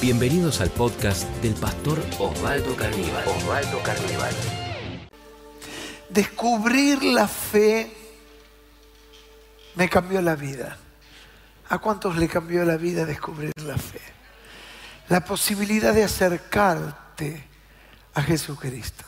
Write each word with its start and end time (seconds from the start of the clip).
Bienvenidos 0.00 0.60
al 0.60 0.70
podcast 0.70 1.24
del 1.42 1.54
pastor 1.54 1.98
Osvaldo 2.20 2.76
Carnival. 2.76 3.24
Osvaldo 3.26 3.82
Carnival. 3.82 4.32
Descubrir 6.08 7.02
la 7.02 7.26
fe 7.26 7.92
me 9.74 9.88
cambió 9.88 10.22
la 10.22 10.36
vida. 10.36 10.76
¿A 11.68 11.78
cuántos 11.78 12.16
le 12.16 12.28
cambió 12.28 12.64
la 12.64 12.76
vida 12.76 13.04
descubrir 13.04 13.50
la 13.66 13.76
fe? 13.76 14.00
La 15.08 15.24
posibilidad 15.24 15.92
de 15.92 16.04
acercarte 16.04 17.44
a 18.14 18.22
Jesucristo. 18.22 19.04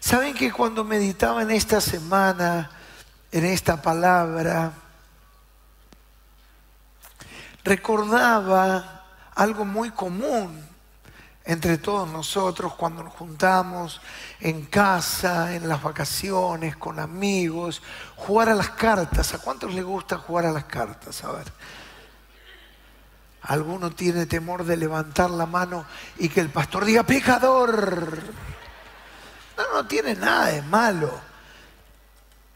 ¿Saben 0.00 0.34
que 0.34 0.50
cuando 0.50 0.82
meditaba 0.82 1.42
en 1.42 1.52
esta 1.52 1.80
semana, 1.80 2.72
en 3.30 3.44
esta 3.44 3.80
palabra, 3.80 4.72
recordaba 7.62 9.01
algo 9.34 9.64
muy 9.64 9.90
común 9.90 10.72
entre 11.44 11.78
todos 11.78 12.08
nosotros 12.08 12.74
cuando 12.74 13.02
nos 13.02 13.14
juntamos 13.14 14.00
en 14.40 14.66
casa, 14.66 15.54
en 15.54 15.68
las 15.68 15.82
vacaciones, 15.82 16.76
con 16.76 17.00
amigos, 17.00 17.82
jugar 18.16 18.48
a 18.50 18.54
las 18.54 18.70
cartas. 18.70 19.34
¿A 19.34 19.38
cuántos 19.38 19.74
les 19.74 19.84
gusta 19.84 20.18
jugar 20.18 20.46
a 20.46 20.52
las 20.52 20.64
cartas? 20.64 21.24
A 21.24 21.32
ver. 21.32 21.52
¿Alguno 23.42 23.90
tiene 23.90 24.26
temor 24.26 24.64
de 24.64 24.76
levantar 24.76 25.30
la 25.30 25.46
mano 25.46 25.84
y 26.18 26.28
que 26.28 26.40
el 26.40 26.50
pastor 26.50 26.84
diga 26.84 27.02
pecador? 27.02 28.18
No, 29.56 29.74
no 29.74 29.86
tiene 29.86 30.14
nada 30.14 30.46
de 30.46 30.62
malo. 30.62 31.32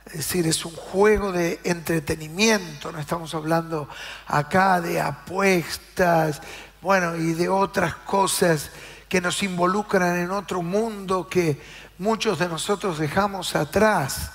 Es 0.07 0.19
decir, 0.19 0.47
es 0.47 0.65
un 0.65 0.73
juego 0.73 1.33
de 1.33 1.59
entretenimiento, 1.65 2.93
no 2.93 3.01
estamos 3.01 3.35
hablando 3.35 3.88
acá 4.29 4.80
de 4.80 5.01
apuestas, 5.01 6.41
bueno, 6.83 7.16
y 7.16 7.33
de 7.33 7.48
otras 7.48 7.95
cosas 7.95 8.71
que 9.09 9.21
nos 9.21 9.43
involucran 9.43 10.19
en 10.19 10.30
otro 10.30 10.63
mundo 10.63 11.29
que 11.29 11.60
muchos 11.99 12.38
de 12.38 12.49
nosotros 12.49 12.99
dejamos 12.99 13.55
atrás. 13.55 14.32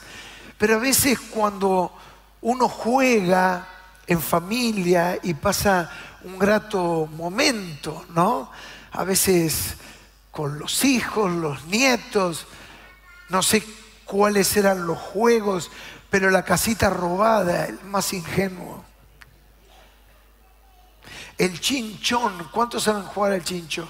Pero 0.57 0.75
a 0.75 0.79
veces 0.79 1.19
cuando 1.19 1.93
uno 2.41 2.67
juega 2.67 3.67
en 4.07 4.21
familia 4.21 5.19
y 5.21 5.33
pasa 5.33 5.89
un 6.23 6.37
grato 6.37 7.07
momento, 7.15 8.05
¿no? 8.09 8.51
A 8.91 9.03
veces 9.03 9.75
con 10.31 10.59
los 10.59 10.83
hijos, 10.83 11.31
los 11.31 11.65
nietos, 11.65 12.47
no 13.29 13.41
sé 13.43 13.63
cuáles 14.05 14.55
eran 14.57 14.85
los 14.85 14.97
juegos, 14.97 15.71
pero 16.09 16.29
la 16.29 16.43
casita 16.43 16.89
robada, 16.89 17.65
el 17.65 17.79
más 17.83 18.13
ingenuo. 18.13 18.83
El 21.41 21.59
chinchón, 21.59 22.49
¿cuántos 22.51 22.83
saben 22.83 23.01
jugar 23.01 23.31
al 23.31 23.43
chinchón? 23.43 23.89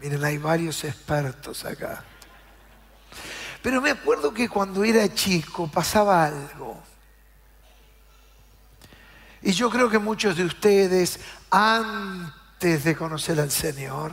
Miren, 0.00 0.22
hay 0.22 0.36
varios 0.36 0.84
expertos 0.84 1.64
acá. 1.64 2.04
Pero 3.62 3.80
me 3.80 3.88
acuerdo 3.88 4.34
que 4.34 4.50
cuando 4.50 4.84
era 4.84 5.14
chico 5.14 5.66
pasaba 5.66 6.26
algo. 6.26 6.78
Y 9.40 9.52
yo 9.52 9.70
creo 9.70 9.88
que 9.88 9.98
muchos 9.98 10.36
de 10.36 10.44
ustedes, 10.44 11.20
antes 11.50 12.84
de 12.84 12.94
conocer 12.94 13.40
al 13.40 13.50
Señor, 13.50 14.12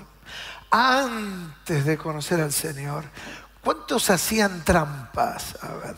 antes 0.72 1.84
de 1.84 1.98
conocer 1.98 2.40
al 2.40 2.54
Señor, 2.54 3.04
¿cuántos 3.62 4.10
hacían 4.10 4.64
trampas? 4.64 5.62
A 5.62 5.74
ver. 5.74 5.96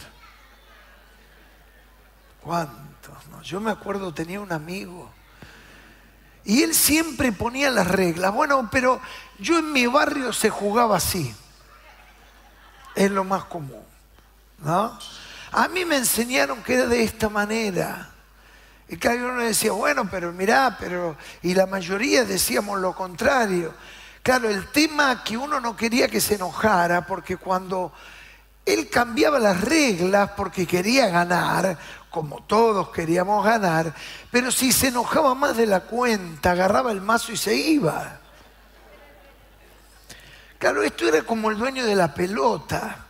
¿Cuántos? 2.42 3.14
Yo 3.44 3.62
me 3.62 3.70
acuerdo, 3.70 4.12
tenía 4.12 4.42
un 4.42 4.52
amigo 4.52 5.14
y 6.46 6.62
él 6.62 6.76
siempre 6.76 7.32
ponía 7.32 7.72
las 7.72 7.88
reglas. 7.88 8.32
Bueno, 8.34 8.70
pero 8.72 9.02
yo 9.40 9.58
en 9.58 9.74
mi 9.74 9.88
barrio 9.88 10.32
se 10.32 10.50
jugaba 10.50 10.98
así. 10.98 11.36
Es 12.96 13.12
lo 13.12 13.24
más 13.24 13.46
común. 13.46 13.84
¿no? 14.60 14.98
A 15.52 15.68
mí 15.68 15.84
me 15.86 15.98
enseñaron 15.98 16.62
que 16.64 16.76
era 16.76 16.86
de 16.86 17.04
esta 17.04 17.30
manera. 17.30 18.12
Y 18.88 18.98
cada 18.98 19.16
uno 19.16 19.40
decía, 19.40 19.72
bueno, 19.72 20.08
pero 20.10 20.32
mirá, 20.32 20.78
pero... 20.80 21.18
Y 21.42 21.56
la 21.56 21.66
mayoría 21.66 22.24
decíamos 22.24 22.80
lo 22.80 22.94
contrario. 22.94 23.74
Claro, 24.22 24.48
el 24.48 24.68
tema 24.68 25.24
que 25.24 25.38
uno 25.38 25.60
no 25.60 25.76
quería 25.76 26.08
que 26.08 26.22
se 26.22 26.36
enojara, 26.36 27.06
porque 27.08 27.38
cuando 27.38 27.92
él 28.66 28.90
cambiaba 28.90 29.40
las 29.40 29.62
reglas 29.62 30.32
porque 30.36 30.66
quería 30.66 31.08
ganar, 31.08 31.78
como 32.16 32.42
todos 32.44 32.92
queríamos 32.92 33.44
ganar, 33.44 33.94
pero 34.32 34.50
si 34.50 34.72
se 34.72 34.88
enojaba 34.88 35.36
más 35.36 35.58
de 35.58 35.66
la 35.66 35.82
cuenta, 35.82 36.52
agarraba 36.52 36.94
el 36.94 37.02
mazo 37.02 37.34
y 37.34 37.38
se 37.38 37.54
iba. 37.54 38.22
Claro, 40.58 40.82
esto 40.82 41.10
era 41.10 41.24
como 41.24 41.52
el 41.52 41.58
dueño 41.58 41.86
de 41.86 41.94
la 41.94 42.14
pelota. 42.14 43.06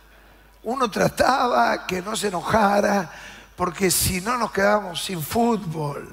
Uno 0.64 0.90
trataba 0.90 1.86
que 1.86 2.02
no 2.02 2.16
se 2.16 2.26
enojara, 2.26 3.08
porque 3.54 3.92
si 3.92 4.20
no 4.20 4.36
nos 4.38 4.50
quedábamos 4.50 5.04
sin 5.04 5.22
fútbol. 5.22 6.12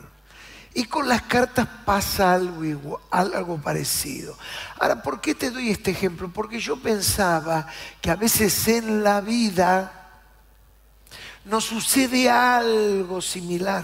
Y 0.76 0.86
con 0.86 1.10
las 1.10 1.24
cartas 1.24 1.68
pasa 1.84 2.34
algo, 2.34 3.58
parecido. 3.64 4.38
Ahora, 4.80 5.02
¿por 5.02 5.20
qué 5.20 5.34
te 5.34 5.50
doy 5.50 5.72
este 5.72 5.90
ejemplo? 5.90 6.30
Porque 6.32 6.60
yo 6.60 6.78
pensaba 6.78 7.66
que 8.02 8.12
a 8.12 8.16
veces 8.16 8.68
en 8.68 9.04
la 9.04 9.20
vida 9.20 10.03
nos 11.46 11.66
sucede 11.66 12.30
algo 12.30 13.22
similar. 13.22 13.84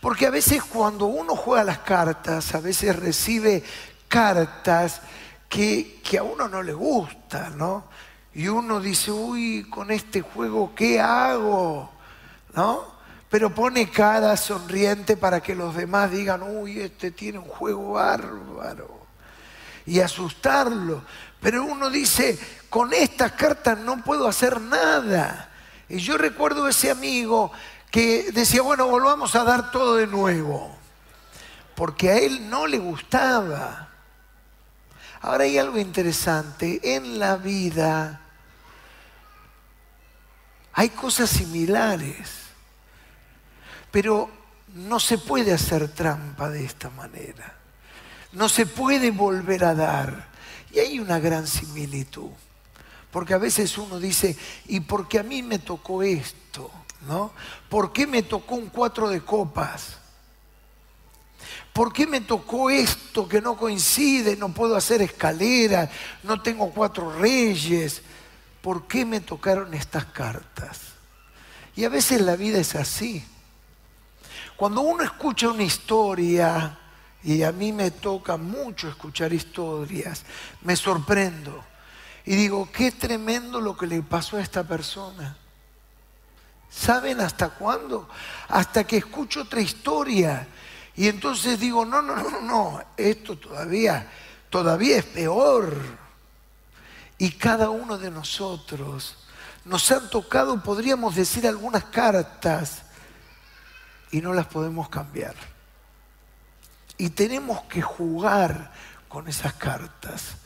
Porque 0.00 0.26
a 0.26 0.30
veces 0.30 0.62
cuando 0.64 1.06
uno 1.06 1.36
juega 1.36 1.64
las 1.64 1.78
cartas, 1.78 2.54
a 2.54 2.60
veces 2.60 2.96
recibe 2.96 3.62
cartas 4.08 5.00
que, 5.48 6.00
que 6.02 6.18
a 6.18 6.22
uno 6.22 6.48
no 6.48 6.62
le 6.62 6.72
gustan, 6.72 7.56
¿no? 7.56 7.84
Y 8.34 8.48
uno 8.48 8.80
dice, 8.80 9.12
uy, 9.12 9.66
con 9.68 9.90
este 9.90 10.22
juego, 10.22 10.74
¿qué 10.74 11.00
hago? 11.00 11.90
¿No? 12.54 12.92
Pero 13.28 13.54
pone 13.54 13.90
cara 13.90 14.36
sonriente 14.36 15.16
para 15.16 15.40
que 15.40 15.54
los 15.54 15.74
demás 15.76 16.10
digan, 16.10 16.42
uy, 16.42 16.80
este 16.80 17.10
tiene 17.10 17.38
un 17.38 17.48
juego 17.48 17.92
bárbaro. 17.92 19.06
Y 19.86 20.00
asustarlo. 20.00 21.02
Pero 21.40 21.64
uno 21.64 21.90
dice, 21.90 22.38
con 22.68 22.92
estas 22.92 23.32
cartas 23.32 23.78
no 23.78 24.02
puedo 24.02 24.28
hacer 24.28 24.60
nada. 24.60 25.51
Y 25.92 25.98
yo 25.98 26.16
recuerdo 26.16 26.66
ese 26.68 26.90
amigo 26.90 27.52
que 27.90 28.32
decía, 28.32 28.62
bueno, 28.62 28.86
volvamos 28.88 29.34
a 29.34 29.44
dar 29.44 29.70
todo 29.70 29.96
de 29.96 30.06
nuevo, 30.06 30.74
porque 31.74 32.08
a 32.08 32.16
él 32.16 32.48
no 32.48 32.66
le 32.66 32.78
gustaba. 32.78 33.90
Ahora 35.20 35.44
hay 35.44 35.58
algo 35.58 35.76
interesante, 35.76 36.80
en 36.96 37.18
la 37.18 37.36
vida 37.36 38.22
hay 40.72 40.88
cosas 40.88 41.28
similares, 41.28 42.30
pero 43.90 44.30
no 44.72 44.98
se 44.98 45.18
puede 45.18 45.52
hacer 45.52 45.88
trampa 45.88 46.48
de 46.48 46.64
esta 46.64 46.88
manera, 46.88 47.54
no 48.32 48.48
se 48.48 48.64
puede 48.64 49.10
volver 49.10 49.62
a 49.66 49.74
dar, 49.74 50.28
y 50.70 50.78
hay 50.78 50.98
una 50.98 51.18
gran 51.18 51.46
similitud. 51.46 52.30
Porque 53.12 53.34
a 53.34 53.38
veces 53.38 53.76
uno 53.76 54.00
dice, 54.00 54.36
¿y 54.66 54.80
por 54.80 55.06
qué 55.06 55.18
a 55.18 55.22
mí 55.22 55.42
me 55.42 55.58
tocó 55.58 56.02
esto? 56.02 56.70
¿No? 57.06 57.32
¿Por 57.68 57.92
qué 57.92 58.06
me 58.06 58.22
tocó 58.22 58.54
un 58.54 58.68
cuatro 58.68 59.10
de 59.10 59.20
copas? 59.20 59.98
¿Por 61.74 61.92
qué 61.92 62.06
me 62.06 62.22
tocó 62.22 62.70
esto 62.70 63.28
que 63.28 63.42
no 63.42 63.56
coincide? 63.56 64.36
No 64.36 64.48
puedo 64.48 64.76
hacer 64.76 65.02
escaleras, 65.02 65.90
no 66.22 66.40
tengo 66.40 66.70
cuatro 66.70 67.12
reyes. 67.18 68.00
¿Por 68.62 68.86
qué 68.86 69.04
me 69.04 69.20
tocaron 69.20 69.74
estas 69.74 70.06
cartas? 70.06 70.80
Y 71.76 71.84
a 71.84 71.90
veces 71.90 72.22
la 72.22 72.36
vida 72.36 72.58
es 72.58 72.74
así. 72.74 73.22
Cuando 74.56 74.80
uno 74.80 75.02
escucha 75.02 75.48
una 75.48 75.64
historia, 75.64 76.78
y 77.24 77.42
a 77.42 77.52
mí 77.52 77.72
me 77.72 77.90
toca 77.90 78.38
mucho 78.38 78.88
escuchar 78.88 79.32
historias, 79.34 80.24
me 80.62 80.76
sorprendo 80.76 81.71
y 82.24 82.36
digo, 82.36 82.68
qué 82.72 82.92
tremendo 82.92 83.60
lo 83.60 83.76
que 83.76 83.86
le 83.86 84.02
pasó 84.02 84.36
a 84.36 84.42
esta 84.42 84.62
persona. 84.62 85.36
¿Saben 86.70 87.20
hasta 87.20 87.50
cuándo? 87.50 88.08
Hasta 88.48 88.84
que 88.84 88.98
escucho 88.98 89.42
otra 89.42 89.60
historia. 89.60 90.46
Y 90.94 91.08
entonces 91.08 91.58
digo, 91.58 91.84
no, 91.84 92.00
no, 92.00 92.16
no, 92.16 92.40
no, 92.40 92.82
esto 92.96 93.36
todavía, 93.36 94.10
todavía 94.48 94.98
es 94.98 95.04
peor. 95.04 95.76
Y 97.18 97.32
cada 97.32 97.70
uno 97.70 97.98
de 97.98 98.10
nosotros 98.10 99.16
nos 99.64 99.90
han 99.90 100.08
tocado, 100.10 100.62
podríamos 100.62 101.14
decir, 101.14 101.46
algunas 101.46 101.84
cartas 101.84 102.82
y 104.10 104.20
no 104.20 104.32
las 104.32 104.46
podemos 104.46 104.88
cambiar. 104.88 105.34
Y 106.98 107.10
tenemos 107.10 107.62
que 107.62 107.82
jugar 107.82 108.72
con 109.08 109.28
esas 109.28 109.54
cartas. 109.54 110.36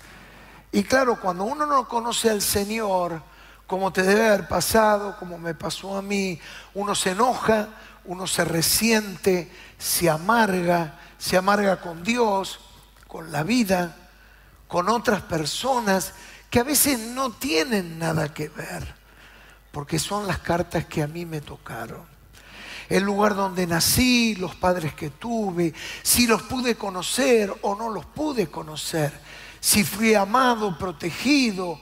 Y 0.73 0.83
claro, 0.85 1.21
cuando 1.21 1.45
uno 1.45 1.67
no 1.67 1.89
conoce 1.89 2.31
al 2.31 2.43
Señor, 2.43 3.23
como 3.67 3.93
te 3.93 4.03
debe 4.03 4.29
haber 4.29 4.49
pasado, 4.49 5.17
como 5.19 5.39
me 5.39 5.55
pasó 5.55 5.97
a 5.97 6.03
mí, 6.03 6.39
uno 6.75 6.95
se 6.95 7.11
enoja, 7.11 7.69
uno 8.05 8.27
se 8.27 8.45
resiente, 8.45 9.51
se 9.79 10.09
amarga, 10.09 11.01
se 11.19 11.37
amarga 11.37 11.81
con 11.81 12.05
Dios, 12.05 12.61
con 13.09 13.33
la 13.33 13.43
vida, 13.43 13.97
con 14.69 14.89
otras 14.89 15.23
personas 15.23 16.13
que 16.51 16.61
a 16.61 16.65
veces 16.65 16.99
no 16.99 17.33
tienen 17.33 17.99
nada 17.99 18.33
que 18.33 18.49
ver, 18.49 18.95
porque 19.73 19.99
son 19.99 20.27
las 20.27 20.39
cartas 20.39 20.87
que 20.87 21.03
a 21.03 21.07
mí 21.07 21.27
me 21.27 21.41
tocaron. 21.41 22.05
El 22.89 23.03
lugar 23.03 23.35
donde 23.35 23.67
nací, 23.67 24.37
los 24.37 24.55
padres 24.55 24.95
que 24.95 25.11
tuve, 25.11 25.75
si 26.03 26.29
los 26.29 26.43
pude 26.43 26.77
conocer 26.77 27.53
o 27.63 27.75
no 27.75 27.91
los 27.91 28.07
pude 28.07 28.47
conocer, 28.47 29.13
si 29.61 29.85
fui 29.85 30.14
amado, 30.14 30.76
protegido 30.79 31.81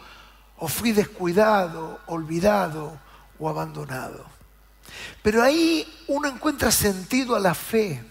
o 0.58 0.68
fui 0.68 0.92
descuidado, 0.92 2.00
olvidado 2.06 2.98
o 3.38 3.48
abandonado. 3.48 4.24
Pero 5.22 5.42
ahí 5.42 5.86
uno 6.08 6.28
encuentra 6.28 6.70
sentido 6.70 7.34
a 7.34 7.40
la 7.40 7.54
fe. 7.54 8.02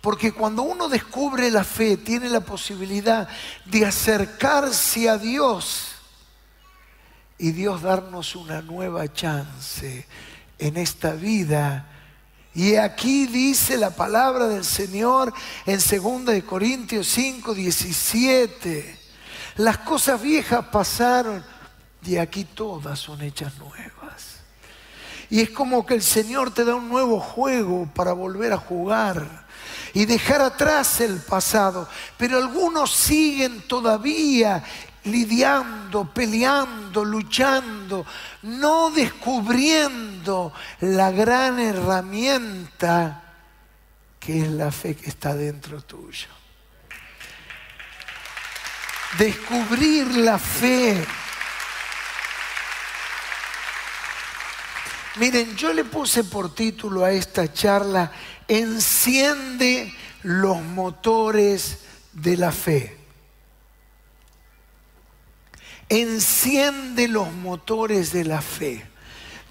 Porque 0.00 0.32
cuando 0.32 0.62
uno 0.62 0.88
descubre 0.88 1.50
la 1.50 1.64
fe, 1.64 1.96
tiene 1.96 2.28
la 2.28 2.40
posibilidad 2.40 3.28
de 3.64 3.84
acercarse 3.84 5.08
a 5.08 5.18
Dios 5.18 5.96
y 7.38 7.50
Dios 7.50 7.82
darnos 7.82 8.36
una 8.36 8.62
nueva 8.62 9.12
chance 9.12 10.06
en 10.58 10.76
esta 10.76 11.12
vida. 11.12 11.95
Y 12.56 12.76
aquí 12.76 13.26
dice 13.26 13.76
la 13.76 13.90
palabra 13.90 14.48
del 14.48 14.64
Señor 14.64 15.30
en 15.66 15.78
2 15.78 16.42
Corintios 16.42 17.06
5, 17.06 17.52
17. 17.52 18.98
Las 19.56 19.76
cosas 19.76 20.22
viejas 20.22 20.64
pasaron 20.72 21.44
y 22.02 22.16
aquí 22.16 22.44
todas 22.44 22.98
son 22.98 23.20
hechas 23.20 23.58
nuevas. 23.58 24.38
Y 25.28 25.42
es 25.42 25.50
como 25.50 25.84
que 25.84 25.92
el 25.92 26.02
Señor 26.02 26.50
te 26.50 26.64
da 26.64 26.76
un 26.76 26.88
nuevo 26.88 27.20
juego 27.20 27.90
para 27.94 28.14
volver 28.14 28.54
a 28.54 28.56
jugar 28.56 29.44
y 29.92 30.06
dejar 30.06 30.40
atrás 30.40 31.02
el 31.02 31.18
pasado. 31.18 31.86
Pero 32.16 32.38
algunos 32.38 32.90
siguen 32.90 33.68
todavía 33.68 34.64
lidiando, 35.06 36.12
peleando, 36.12 37.04
luchando, 37.04 38.06
no 38.42 38.90
descubriendo 38.90 40.52
la 40.80 41.10
gran 41.10 41.58
herramienta 41.58 43.22
que 44.20 44.42
es 44.42 44.50
la 44.50 44.70
fe 44.70 44.96
que 44.96 45.08
está 45.08 45.34
dentro 45.34 45.80
tuyo. 45.82 46.28
Descubrir 49.18 50.16
la 50.16 50.38
fe 50.38 51.06
Miren, 55.16 55.56
yo 55.56 55.72
le 55.72 55.84
puse 55.84 56.24
por 56.24 56.54
título 56.54 57.02
a 57.02 57.10
esta 57.10 57.50
charla, 57.50 58.12
Enciende 58.48 59.92
los 60.22 60.60
motores 60.60 61.78
de 62.12 62.36
la 62.36 62.52
fe. 62.52 62.95
Enciende 65.88 67.06
los 67.08 67.32
motores 67.32 68.12
de 68.12 68.24
la 68.24 68.40
fe. 68.40 68.84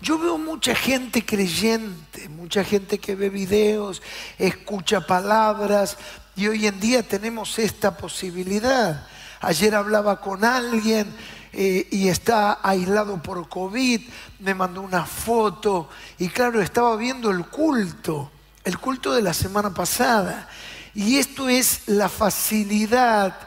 Yo 0.01 0.19
veo 0.19 0.37
mucha 0.37 0.75
gente 0.75 1.25
creyente, 1.25 2.27
mucha 2.29 2.63
gente 2.63 2.99
que 2.99 3.15
ve 3.15 3.29
videos, 3.29 4.01
escucha 4.37 5.07
palabras 5.07 5.97
y 6.35 6.47
hoy 6.47 6.67
en 6.67 6.79
día 6.79 7.01
tenemos 7.01 7.57
esta 7.57 7.95
posibilidad. 7.97 9.07
Ayer 9.39 9.73
hablaba 9.73 10.19
con 10.19 10.43
alguien 10.43 11.07
eh, 11.53 11.87
y 11.89 12.09
está 12.09 12.59
aislado 12.61 13.23
por 13.23 13.47
COVID, 13.47 14.01
me 14.39 14.53
mandó 14.53 14.81
una 14.81 15.05
foto 15.05 15.89
y 16.19 16.27
claro, 16.27 16.61
estaba 16.61 16.97
viendo 16.97 17.31
el 17.31 17.45
culto, 17.45 18.29
el 18.65 18.77
culto 18.77 19.13
de 19.13 19.21
la 19.21 19.33
semana 19.33 19.73
pasada. 19.73 20.49
Y 20.93 21.17
esto 21.17 21.47
es 21.47 21.83
la 21.87 22.09
facilidad, 22.09 23.37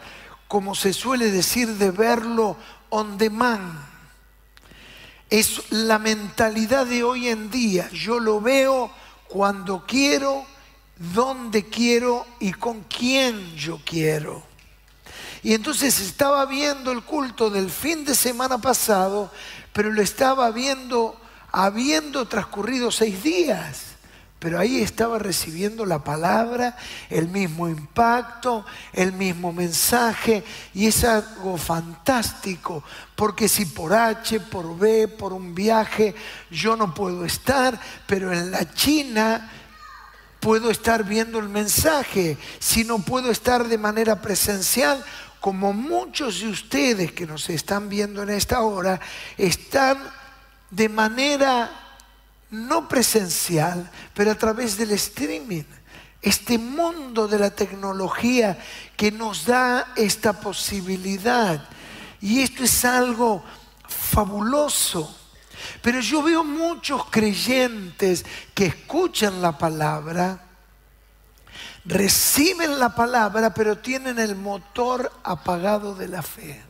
como 0.49 0.75
se 0.75 0.95
suele 0.95 1.31
decir, 1.31 1.69
de 1.77 1.91
verlo 1.91 2.57
on 2.91 3.19
demand. 3.19 3.79
Es 5.31 5.71
la 5.71 5.99
mentalidad 5.99 6.87
de 6.87 7.03
hoy 7.03 7.29
en 7.29 7.51
día. 7.51 7.91
Yo 7.91 8.19
lo 8.19 8.41
veo 8.41 8.91
cuando 9.29 9.85
quiero, 9.87 10.45
donde 10.97 11.67
quiero 11.67 12.27
y 12.41 12.53
con 12.53 12.83
quién 12.85 13.55
yo 13.57 13.81
quiero. 13.85 14.43
Y 15.43 15.55
entonces 15.55 16.01
estaba 16.01 16.47
viendo 16.47 16.91
el 16.91 17.03
culto 17.03 17.51
del 17.51 17.71
fin 17.71 18.05
de 18.05 18.15
semana 18.15 18.59
pasado, 18.59 19.31
pero 19.73 19.93
lo 19.93 20.03
estaba 20.03 20.51
viendo 20.51 21.19
habiendo 21.53 22.27
transcurrido 22.27 22.91
seis 22.91 23.23
días. 23.23 23.88
Pero 24.39 24.61
ahí 24.61 24.81
estaba 24.81 25.19
recibiendo 25.19 25.85
la 25.85 26.05
palabra, 26.05 26.77
el 27.11 27.27
mismo 27.27 27.69
impacto, 27.69 28.65
el 28.93 29.13
mismo 29.13 29.53
mensaje, 29.53 30.45
y 30.75 30.87
es 30.87 31.03
algo 31.03 31.57
fantástico, 31.57 32.85
porque 33.17 33.49
si 33.49 33.65
por 33.65 33.93
H, 33.93 34.39
por 34.41 34.79
B, 34.79 35.09
por 35.09 35.33
un 35.33 35.57
viaje, 35.57 36.15
yo 36.53 36.77
no 36.77 36.95
puedo 36.95 37.25
estar, 37.25 37.81
pero 38.07 38.33
en 38.33 38.53
la 38.53 38.73
China 38.73 39.51
puedo 40.39 40.71
estar 40.71 41.03
viendo 41.03 41.41
el 41.41 41.49
mensaje, 41.49 42.39
si 42.61 42.85
no 42.85 43.01
puedo 43.01 43.33
estar 43.33 43.67
de 43.67 43.79
manera 43.79 44.23
presencial, 44.23 45.05
como 45.41 45.73
muchos 45.73 46.41
de 46.41 46.49
ustedes 46.49 47.11
que 47.11 47.27
nos 47.27 47.51
están 47.51 47.89
viendo 47.89 48.23
en 48.23 48.31
esta 48.31 48.61
hora, 48.61 49.01
están 49.37 49.99
de 50.71 50.89
manera 50.89 51.88
no 52.51 52.89
presencial, 52.89 53.91
pero 54.15 54.31
a 54.31 54.35
través 54.35 54.77
del 54.77 54.93
streaming. 54.93 55.65
Este 56.21 56.59
mundo 56.59 57.29
de 57.29 57.39
la 57.39 57.51
tecnología 57.51 58.59
que 58.97 59.13
nos 59.13 59.45
da 59.45 59.93
esta 59.97 60.33
posibilidad. 60.41 61.69
Y 62.21 62.41
esto 62.41 62.65
es 62.65 62.85
algo 62.85 63.45
fabuloso. 63.87 65.17
Pero 65.83 66.01
yo 66.01 66.23
veo 66.23 66.45
muchos 66.45 67.05
creyentes 67.11 68.25
que 68.55 68.67
escuchan 68.67 69.41
la 69.43 69.57
palabra, 69.59 70.45
reciben 71.85 72.79
la 72.79 72.95
palabra, 72.95 73.55
pero 73.55 73.79
tienen 73.79 74.19
el 74.19 74.35
motor 74.35 75.13
apagado 75.23 75.95
de 75.95 76.09
la 76.09 76.23
fe 76.23 76.63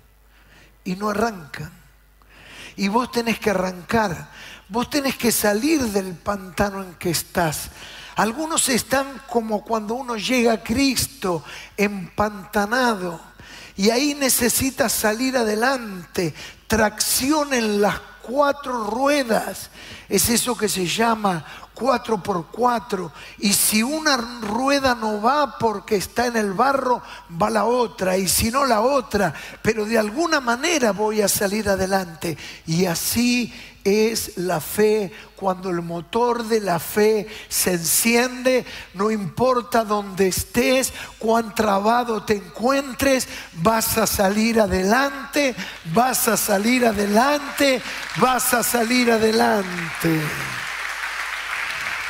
y 0.85 0.97
no 0.97 1.11
arrancan. 1.11 1.73
Y 2.77 2.89
vos 2.89 3.11
tenés 3.11 3.39
que 3.39 3.51
arrancar, 3.51 4.31
vos 4.69 4.91
tenés 4.91 5.17
que 5.17 5.33
salir 5.33 5.81
del 5.83 6.15
pantano 6.15 6.83
en 6.83 6.95
que 6.95 7.11
estás. 7.11 7.71
Algunos 8.17 8.69
están 8.69 9.23
como 9.29 9.63
cuando 9.63 9.95
uno 9.95 10.17
llega 10.17 10.53
a 10.55 10.63
Cristo, 10.63 11.45
empantanado, 11.77 13.21
y 13.77 13.91
ahí 13.91 14.15
necesita 14.15 14.89
salir 14.89 15.37
adelante, 15.37 16.35
tracción 16.67 17.55
en 17.55 17.81
las 17.81 18.01
cuatro 18.23 18.85
ruedas. 18.85 19.71
Es 20.09 20.29
eso 20.29 20.57
que 20.57 20.69
se 20.69 20.85
llama 20.85 21.45
cuatro 21.75 22.21
por 22.21 22.49
cuatro. 22.49 23.13
Y 23.39 23.53
si 23.53 23.83
una 23.83 24.17
rueda 24.17 24.97
no 24.97 25.23
va 25.23 25.57
porque 25.59 25.95
está 25.95 26.27
en 26.27 26.37
el 26.37 26.53
barro, 26.53 27.01
va 27.41 27.51
la 27.51 27.65
otra. 27.65 28.17
Y 28.17 28.27
si 28.27 28.51
no 28.51 28.67
la 28.67 28.81
otra. 28.81 29.33
Pero 29.63 29.85
de 29.85 29.97
alguna 29.97 30.41
manera 30.41 30.91
voy 30.91 31.23
a 31.23 31.29
salir 31.29 31.69
adelante. 31.69 32.37
Y 32.67 32.85
así 32.87 33.55
es 33.89 34.37
la 34.37 34.61
fe. 34.61 35.13
Cuando 35.37 35.71
el 35.71 35.83
motor 35.83 36.45
de 36.45 36.61
la 36.61 36.79
fe 36.79 37.29
se 37.49 37.75
enciende, 37.75 38.65
no 38.95 39.11
importa 39.11 39.85
dónde 39.85 40.29
estés, 40.29 40.93
cuán 41.19 41.55
trabado 41.55 42.25
te 42.25 42.35
encuentres, 42.35 43.29
vas 43.55 43.99
a 43.99 44.07
salir 44.07 44.61
adelante, 44.61 45.55
vas 45.95 46.27
a 46.27 46.37
salir 46.37 46.85
adelante, 46.87 47.81
vas 48.17 48.53
a 48.55 48.63
salir 48.63 49.13
adelante 49.13 50.21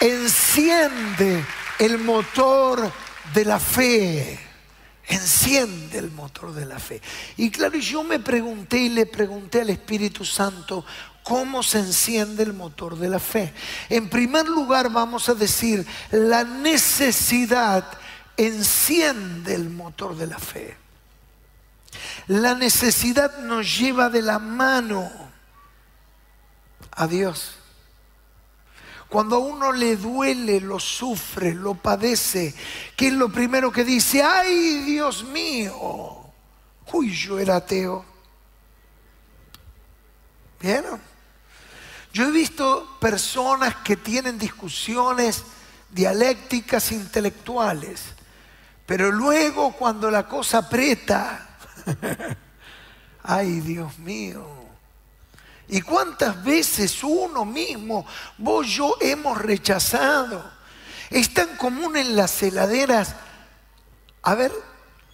enciende 0.01 1.45
el 1.79 1.99
motor 1.99 2.91
de 3.35 3.45
la 3.45 3.59
fe. 3.59 4.39
Enciende 5.11 5.99
el 5.99 6.11
motor 6.11 6.53
de 6.53 6.67
la 6.67 6.79
fe. 6.79 7.01
Y 7.39 7.51
claro, 7.51 7.79
yo 7.79 8.05
me 8.05 8.19
pregunté 8.19 8.77
y 8.77 8.89
le 8.91 9.07
pregunté 9.07 9.63
al 9.63 9.71
Espíritu 9.71 10.23
Santo, 10.23 10.85
¿cómo 11.29 11.63
se 11.63 11.81
enciende 11.81 12.43
el 12.43 12.55
motor 12.55 12.97
de 12.97 13.11
la 13.11 13.19
fe? 13.19 13.53
En 13.91 14.09
primer 14.09 14.49
lugar, 14.49 14.91
vamos 14.91 15.29
a 15.29 15.35
decir, 15.35 15.87
la 16.11 16.43
necesidad 16.43 17.87
enciende 18.35 19.55
el 19.55 19.69
motor 19.69 20.17
de 20.17 20.27
la 20.27 20.39
fe. 20.39 20.75
La 22.29 22.55
necesidad 22.55 23.41
nos 23.41 23.79
lleva 23.79 24.09
de 24.09 24.23
la 24.23 24.39
mano 24.39 25.11
a 26.93 27.07
Dios. 27.07 27.57
Cuando 29.11 29.37
a 29.37 29.41
uno 29.41 29.73
le 29.73 29.97
duele, 29.97 30.61
lo 30.61 30.81
sufre, 30.81 31.53
lo 31.53 31.75
padece, 31.75 32.55
¿qué 32.97 33.09
es 33.09 33.13
lo 33.13 33.31
primero 33.31 33.71
que 33.71 33.85
dice? 33.85 34.23
¡Ay, 34.23 34.83
Dios 34.85 35.25
mío! 35.25 36.25
Uy, 36.91 37.15
yo 37.15 37.39
era 37.39 37.57
ateo. 37.57 38.03
¿Vieron? 40.61 41.18
Yo 42.13 42.29
he 42.29 42.31
visto 42.31 42.97
personas 43.01 43.77
que 43.77 43.97
tienen 43.97 44.39
discusiones 44.39 45.45
dialécticas 45.91 46.93
intelectuales 46.93 48.03
Pero 48.89 49.11
luego 49.11 49.73
cuando 49.73 50.11
la 50.11 50.27
cosa 50.27 50.59
aprieta, 50.59 51.47
ay 53.23 53.61
Dios 53.61 53.99
mío, 53.99 54.47
¿y 55.69 55.83
cuántas 55.83 56.43
veces 56.43 57.05
uno 57.05 57.45
mismo, 57.45 58.07
vos, 58.39 58.67
yo 58.67 58.97
hemos 59.03 59.37
rechazado? 59.37 60.43
Es 61.11 61.35
tan 61.35 61.57
común 61.57 61.99
en 61.99 62.17
las 62.17 62.43
heladeras. 62.43 63.15
A 64.23 64.35
ver, 64.35 64.53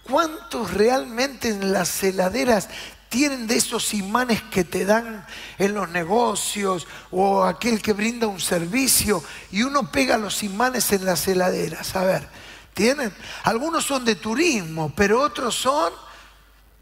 ¿cuántos 0.03 0.73
realmente 0.73 1.49
en 1.49 1.73
las 1.73 2.01
heladeras 2.01 2.69
tienen 3.15 3.47
de 3.47 3.55
esos 3.55 3.93
imanes 3.93 4.41
que 4.43 4.65
te 4.65 4.83
dan 4.83 5.25
en 5.57 5.73
los 5.73 5.87
negocios 5.87 6.85
o 7.11 7.45
aquel 7.45 7.81
que 7.81 7.93
brinda 7.93 8.27
un 8.27 8.41
servicio 8.41 9.23
y 9.53 9.63
uno 9.63 9.89
pega 9.89 10.17
los 10.17 10.43
imanes 10.43 10.91
en 10.91 11.05
las 11.05 11.25
heladeras? 11.25 11.95
A 11.95 12.03
ver, 12.03 12.27
¿tienen? 12.73 13.13
Algunos 13.43 13.85
son 13.85 14.03
de 14.03 14.15
turismo, 14.15 14.91
pero 14.93 15.21
otros 15.21 15.55
son 15.55 15.93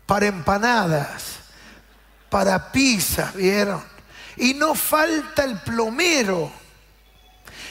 para 0.08 0.26
empanadas, 0.26 1.36
para 2.32 2.72
pizzas, 2.72 3.36
¿vieron? 3.36 3.84
Y 4.38 4.56
no 4.56 4.74
falta 4.74 5.44
el 5.44 5.60
plomero 5.60 6.52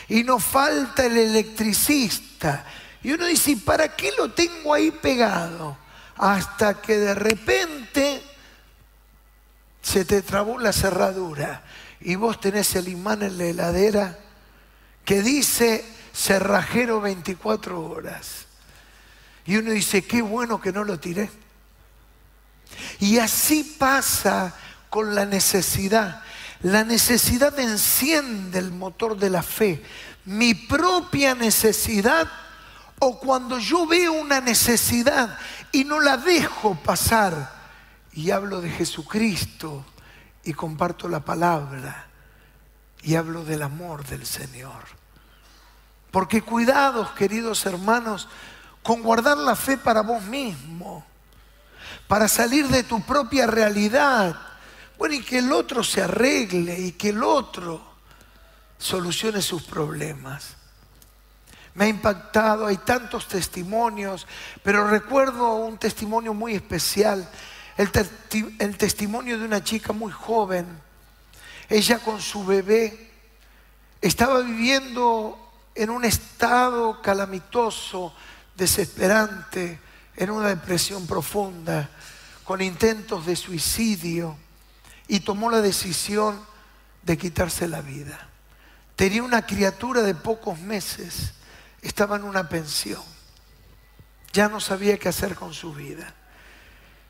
y 0.09 0.23
no 0.23 0.38
falta 0.38 1.04
el 1.04 1.19
electricista. 1.19 2.64
Y 3.02 3.11
uno 3.11 3.26
dice, 3.26 3.57
¿para 3.57 3.88
qué 3.97 4.12
lo 4.16 4.31
tengo 4.31 4.73
ahí 4.73 4.92
pegado? 4.92 5.76
Hasta 6.16 6.81
que 6.81 6.97
de 6.97 7.16
repente 7.16 8.23
se 9.82 10.04
te 10.04 10.22
trabó 10.22 10.58
la 10.58 10.72
cerradura 10.72 11.64
y 12.00 12.14
vos 12.14 12.40
tenés 12.40 12.74
el 12.76 12.88
imán 12.88 13.22
en 13.22 13.36
la 13.36 13.44
heladera 13.44 14.18
que 15.04 15.22
dice 15.22 15.84
cerrajero 16.14 17.00
24 17.00 17.80
horas. 17.80 18.46
Y 19.44 19.56
uno 19.56 19.72
dice, 19.72 20.02
qué 20.02 20.22
bueno 20.22 20.60
que 20.60 20.72
no 20.72 20.84
lo 20.84 21.00
tiré. 21.00 21.28
Y 23.00 23.18
así 23.18 23.76
pasa 23.78 24.54
con 24.88 25.14
la 25.14 25.26
necesidad. 25.26 26.22
La 26.62 26.84
necesidad 26.84 27.58
enciende 27.58 28.60
el 28.60 28.70
motor 28.70 29.16
de 29.18 29.30
la 29.30 29.42
fe. 29.42 29.82
Mi 30.24 30.54
propia 30.54 31.34
necesidad 31.34 32.28
o 33.00 33.18
cuando 33.18 33.58
yo 33.58 33.84
veo 33.84 34.12
una 34.12 34.40
necesidad 34.40 35.36
y 35.72 35.82
no 35.82 35.98
la 35.98 36.16
dejo 36.16 36.76
pasar 36.76 37.62
y 38.12 38.31
hablo 38.31 38.61
de 38.61 38.71
Jesucristo 38.71 39.85
y 40.45 40.52
comparto 40.52 41.09
la 41.09 41.21
palabra 41.21 42.07
y 43.02 43.14
hablo 43.14 43.45
del 43.45 43.62
amor 43.62 44.04
del 44.07 44.26
Señor. 44.26 44.85
Porque 46.11 46.42
cuidados, 46.42 47.11
queridos 47.12 47.64
hermanos, 47.66 48.28
con 48.83 49.02
guardar 49.02 49.38
la 49.38 49.57
fe 49.57 49.76
para 49.78 50.02
vos 50.02 50.23
mismo, 50.25 51.04
para 52.07 52.28
salir 52.28 52.69
de 52.69 52.83
tu 52.83 53.00
propia 53.02 53.47
realidad 53.47 54.37
bueno, 55.02 55.16
y 55.16 55.23
que 55.23 55.38
el 55.38 55.50
otro 55.50 55.83
se 55.83 56.00
arregle 56.00 56.78
y 56.78 56.92
que 56.92 57.09
el 57.09 57.25
otro 57.25 57.83
solucione 58.78 59.42
sus 59.42 59.64
problemas. 59.64 60.57
Me 61.75 61.87
ha 61.87 61.88
impactado, 61.88 62.66
hay 62.66 62.76
tantos 62.76 63.26
testimonios, 63.26 64.28
pero 64.62 64.87
recuerdo 64.87 65.54
un 65.57 65.76
testimonio 65.78 66.35
muy 66.35 66.54
especial, 66.54 67.28
el, 67.76 68.76
testimonio 68.76 69.38
de 69.38 69.44
una 69.44 69.64
chica 69.64 69.92
muy 69.92 70.12
joven. 70.12 70.66
Ella 71.68 71.98
con 71.98 72.20
su 72.20 72.44
bebé 72.44 73.10
estaba 74.00 74.40
viviendo 74.40 75.38
en 75.74 75.90
un 75.90 76.04
estado 76.04 77.00
calamitoso, 77.00 78.14
desesperante, 78.54 79.80
en 80.16 80.30
una 80.30 80.48
depresión 80.48 81.06
profunda, 81.06 81.88
con 82.44 82.60
intentos 82.60 83.24
de 83.24 83.36
suicidio 83.36 84.36
y 85.08 85.20
tomó 85.20 85.50
la 85.50 85.60
decisión 85.60 86.38
de 87.02 87.16
quitarse 87.16 87.68
la 87.68 87.80
vida. 87.80 88.28
Tenía 88.96 89.22
una 89.22 89.46
criatura 89.46 90.02
de 90.02 90.14
pocos 90.14 90.58
meses, 90.58 91.32
estaba 91.80 92.16
en 92.16 92.24
una 92.24 92.48
pensión, 92.48 93.02
ya 94.32 94.48
no 94.48 94.60
sabía 94.60 94.98
qué 94.98 95.08
hacer 95.08 95.34
con 95.34 95.54
su 95.54 95.72
vida. 95.72 96.14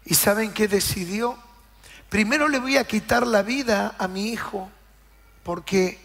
¿Y 0.05 0.15
saben 0.15 0.53
qué 0.53 0.69
decidió? 0.69 1.39
Primero 2.09 2.49
le 2.49 2.59
voy 2.59 2.77
a 2.77 2.87
quitar 2.87 3.27
la 3.27 3.43
vida 3.43 3.95
a 3.99 4.09
mi 4.09 4.29
hijo, 4.29 4.71
porque 5.43 5.99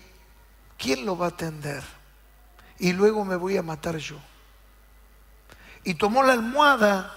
¿quién 0.77 1.06
lo 1.06 1.18
va 1.18 1.27
a 1.27 1.30
atender? 1.30 1.84
Y 2.80 2.94
luego 2.94 3.25
me 3.25 3.36
voy 3.36 3.58
a 3.58 3.63
matar 3.63 3.98
yo. 3.98 4.18
Y 5.84 5.96
tomó 5.96 6.24
la 6.24 6.34
almohada 6.34 7.12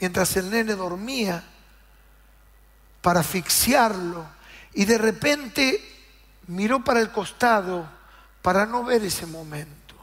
mientras 0.00 0.36
el 0.36 0.50
nene 0.50 0.74
dormía 0.74 1.42
para 3.00 3.20
asfixiarlo 3.20 4.26
y 4.74 4.84
de 4.84 4.98
repente 4.98 5.80
miró 6.48 6.84
para 6.84 7.00
el 7.00 7.10
costado 7.10 7.88
para 8.42 8.66
no 8.66 8.84
ver 8.84 9.04
ese 9.04 9.26
momento. 9.26 9.94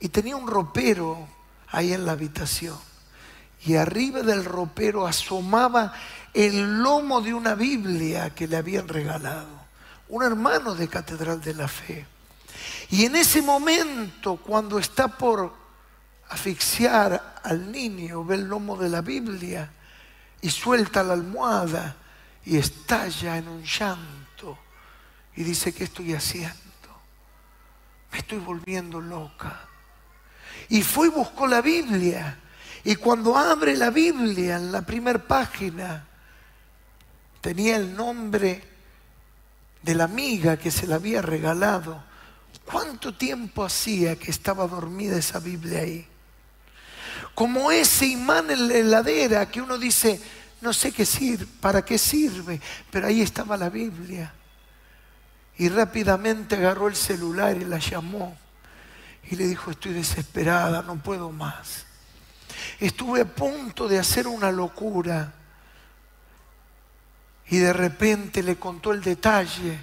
Y 0.00 0.08
tenía 0.08 0.36
un 0.36 0.46
ropero 0.46 1.28
ahí 1.68 1.92
en 1.92 2.06
la 2.06 2.12
habitación. 2.12 2.78
Y 3.64 3.76
arriba 3.76 4.22
del 4.22 4.44
ropero 4.44 5.06
asomaba 5.06 5.92
el 6.32 6.82
lomo 6.82 7.20
de 7.20 7.34
una 7.34 7.54
Biblia 7.54 8.30
que 8.34 8.46
le 8.46 8.56
habían 8.56 8.86
regalado. 8.88 9.66
Un 10.08 10.22
hermano 10.22 10.74
de 10.74 10.88
Catedral 10.88 11.40
de 11.40 11.54
la 11.54 11.66
Fe. 11.66 12.06
Y 12.90 13.04
en 13.04 13.16
ese 13.16 13.42
momento, 13.42 14.36
cuando 14.36 14.78
está 14.78 15.08
por 15.08 15.52
asfixiar 16.28 17.40
al 17.42 17.72
niño, 17.72 18.24
ve 18.24 18.36
el 18.36 18.44
lomo 18.44 18.76
de 18.76 18.88
la 18.88 19.00
Biblia 19.00 19.70
y 20.40 20.50
suelta 20.50 21.02
la 21.02 21.14
almohada 21.14 21.96
y 22.44 22.56
estalla 22.56 23.36
en 23.36 23.48
un 23.48 23.64
llanto 23.64 24.58
y 25.34 25.42
dice, 25.42 25.74
¿qué 25.74 25.84
estoy 25.84 26.14
haciendo? 26.14 26.56
Me 28.12 28.18
estoy 28.18 28.38
volviendo 28.38 29.00
loca. 29.00 29.60
Y 30.68 30.82
fue 30.82 31.08
y 31.08 31.10
buscó 31.10 31.46
la 31.46 31.60
Biblia. 31.60 32.38
Y 32.86 32.94
cuando 32.94 33.36
abre 33.36 33.76
la 33.76 33.90
Biblia 33.90 34.58
en 34.58 34.70
la 34.70 34.80
primera 34.80 35.18
página, 35.18 36.06
tenía 37.40 37.74
el 37.78 37.96
nombre 37.96 38.62
de 39.82 39.94
la 39.96 40.04
amiga 40.04 40.56
que 40.56 40.70
se 40.70 40.86
la 40.86 40.94
había 40.94 41.20
regalado. 41.20 42.00
¿Cuánto 42.64 43.12
tiempo 43.12 43.64
hacía 43.64 44.14
que 44.14 44.30
estaba 44.30 44.68
dormida 44.68 45.18
esa 45.18 45.40
Biblia 45.40 45.80
ahí? 45.80 46.06
Como 47.34 47.72
ese 47.72 48.06
imán 48.06 48.52
en 48.52 48.68
la 48.68 48.74
heladera 48.74 49.50
que 49.50 49.60
uno 49.60 49.78
dice, 49.78 50.20
no 50.60 50.72
sé 50.72 50.92
qué 50.92 51.04
sirve, 51.04 51.48
para 51.60 51.84
qué 51.84 51.98
sirve, 51.98 52.60
pero 52.88 53.08
ahí 53.08 53.20
estaba 53.20 53.56
la 53.56 53.68
Biblia. 53.68 54.32
Y 55.58 55.70
rápidamente 55.70 56.54
agarró 56.54 56.86
el 56.86 56.94
celular 56.94 57.56
y 57.56 57.64
la 57.64 57.78
llamó. 57.78 58.38
Y 59.28 59.34
le 59.34 59.48
dijo, 59.48 59.72
estoy 59.72 59.92
desesperada, 59.92 60.82
no 60.82 61.02
puedo 61.02 61.32
más. 61.32 61.85
Estuve 62.80 63.22
a 63.22 63.24
punto 63.24 63.88
de 63.88 63.98
hacer 63.98 64.26
una 64.26 64.50
locura. 64.50 65.32
Y 67.48 67.58
de 67.58 67.72
repente 67.72 68.42
le 68.42 68.56
contó 68.56 68.92
el 68.92 69.00
detalle 69.00 69.78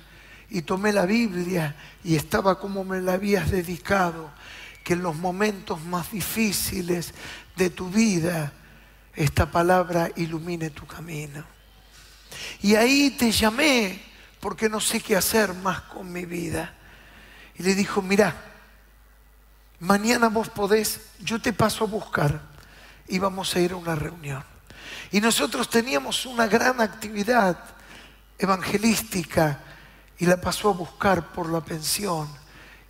y 0.50 0.62
tomé 0.62 0.94
la 0.94 1.06
Biblia 1.06 1.76
y 2.04 2.16
estaba 2.16 2.60
como 2.60 2.84
me 2.84 3.02
la 3.02 3.14
habías 3.14 3.50
dedicado, 3.50 4.32
que 4.84 4.94
en 4.94 5.02
los 5.02 5.16
momentos 5.16 5.82
más 5.82 6.12
difíciles 6.12 7.14
de 7.56 7.70
tu 7.70 7.90
vida 7.90 8.52
esta 9.16 9.50
palabra 9.50 10.10
ilumine 10.16 10.70
tu 10.70 10.86
camino. 10.86 11.44
Y 12.62 12.76
ahí 12.76 13.12
te 13.12 13.32
llamé 13.32 14.02
porque 14.40 14.68
no 14.68 14.80
sé 14.80 15.00
qué 15.00 15.16
hacer 15.16 15.54
más 15.54 15.82
con 15.82 16.12
mi 16.12 16.26
vida. 16.26 16.74
Y 17.56 17.64
le 17.64 17.76
dijo, 17.76 18.02
mira, 18.02 18.36
mañana 19.80 20.28
vos 20.28 20.50
podés, 20.50 21.00
yo 21.20 21.42
te 21.42 21.54
paso 21.54 21.86
a 21.86 21.88
buscar 21.88 22.53
y 23.14 23.20
vamos 23.20 23.56
a 23.56 23.60
ir 23.60 23.74
a 23.74 23.76
una 23.76 23.94
reunión. 23.94 24.44
Y 25.12 25.22
nosotros 25.22 25.70
teníamos 25.70 26.26
una 26.26 26.48
gran 26.48 26.82
actividad 26.82 27.60
evangelística 28.40 29.60
y 30.18 30.26
la 30.26 30.42
pasó 30.42 30.72
a 30.72 30.74
buscar 30.74 31.32
por 31.32 31.48
la 31.52 31.62
pensión 31.62 32.28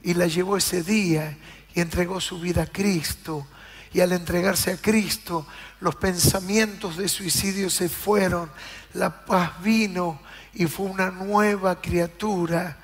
y 0.01 0.13
la 0.13 0.27
llevó 0.27 0.55
ese 0.55 0.81
día 0.81 1.37
y 1.75 1.81
entregó 1.81 2.21
su 2.21 2.39
vida 2.39 2.63
a 2.63 2.67
Cristo 2.67 3.45
y 3.91 3.99
al 3.99 4.13
entregarse 4.13 4.71
a 4.71 4.77
Cristo, 4.77 5.45
los 5.81 5.95
pensamientos 5.95 6.95
de 6.95 7.09
suicidio 7.09 7.69
se 7.69 7.89
fueron, 7.89 8.49
la 8.93 9.25
paz 9.25 9.61
vino 9.61 10.21
y 10.53 10.67
fue 10.67 10.85
una 10.85 11.11
nueva 11.11 11.81
criatura 11.81 12.77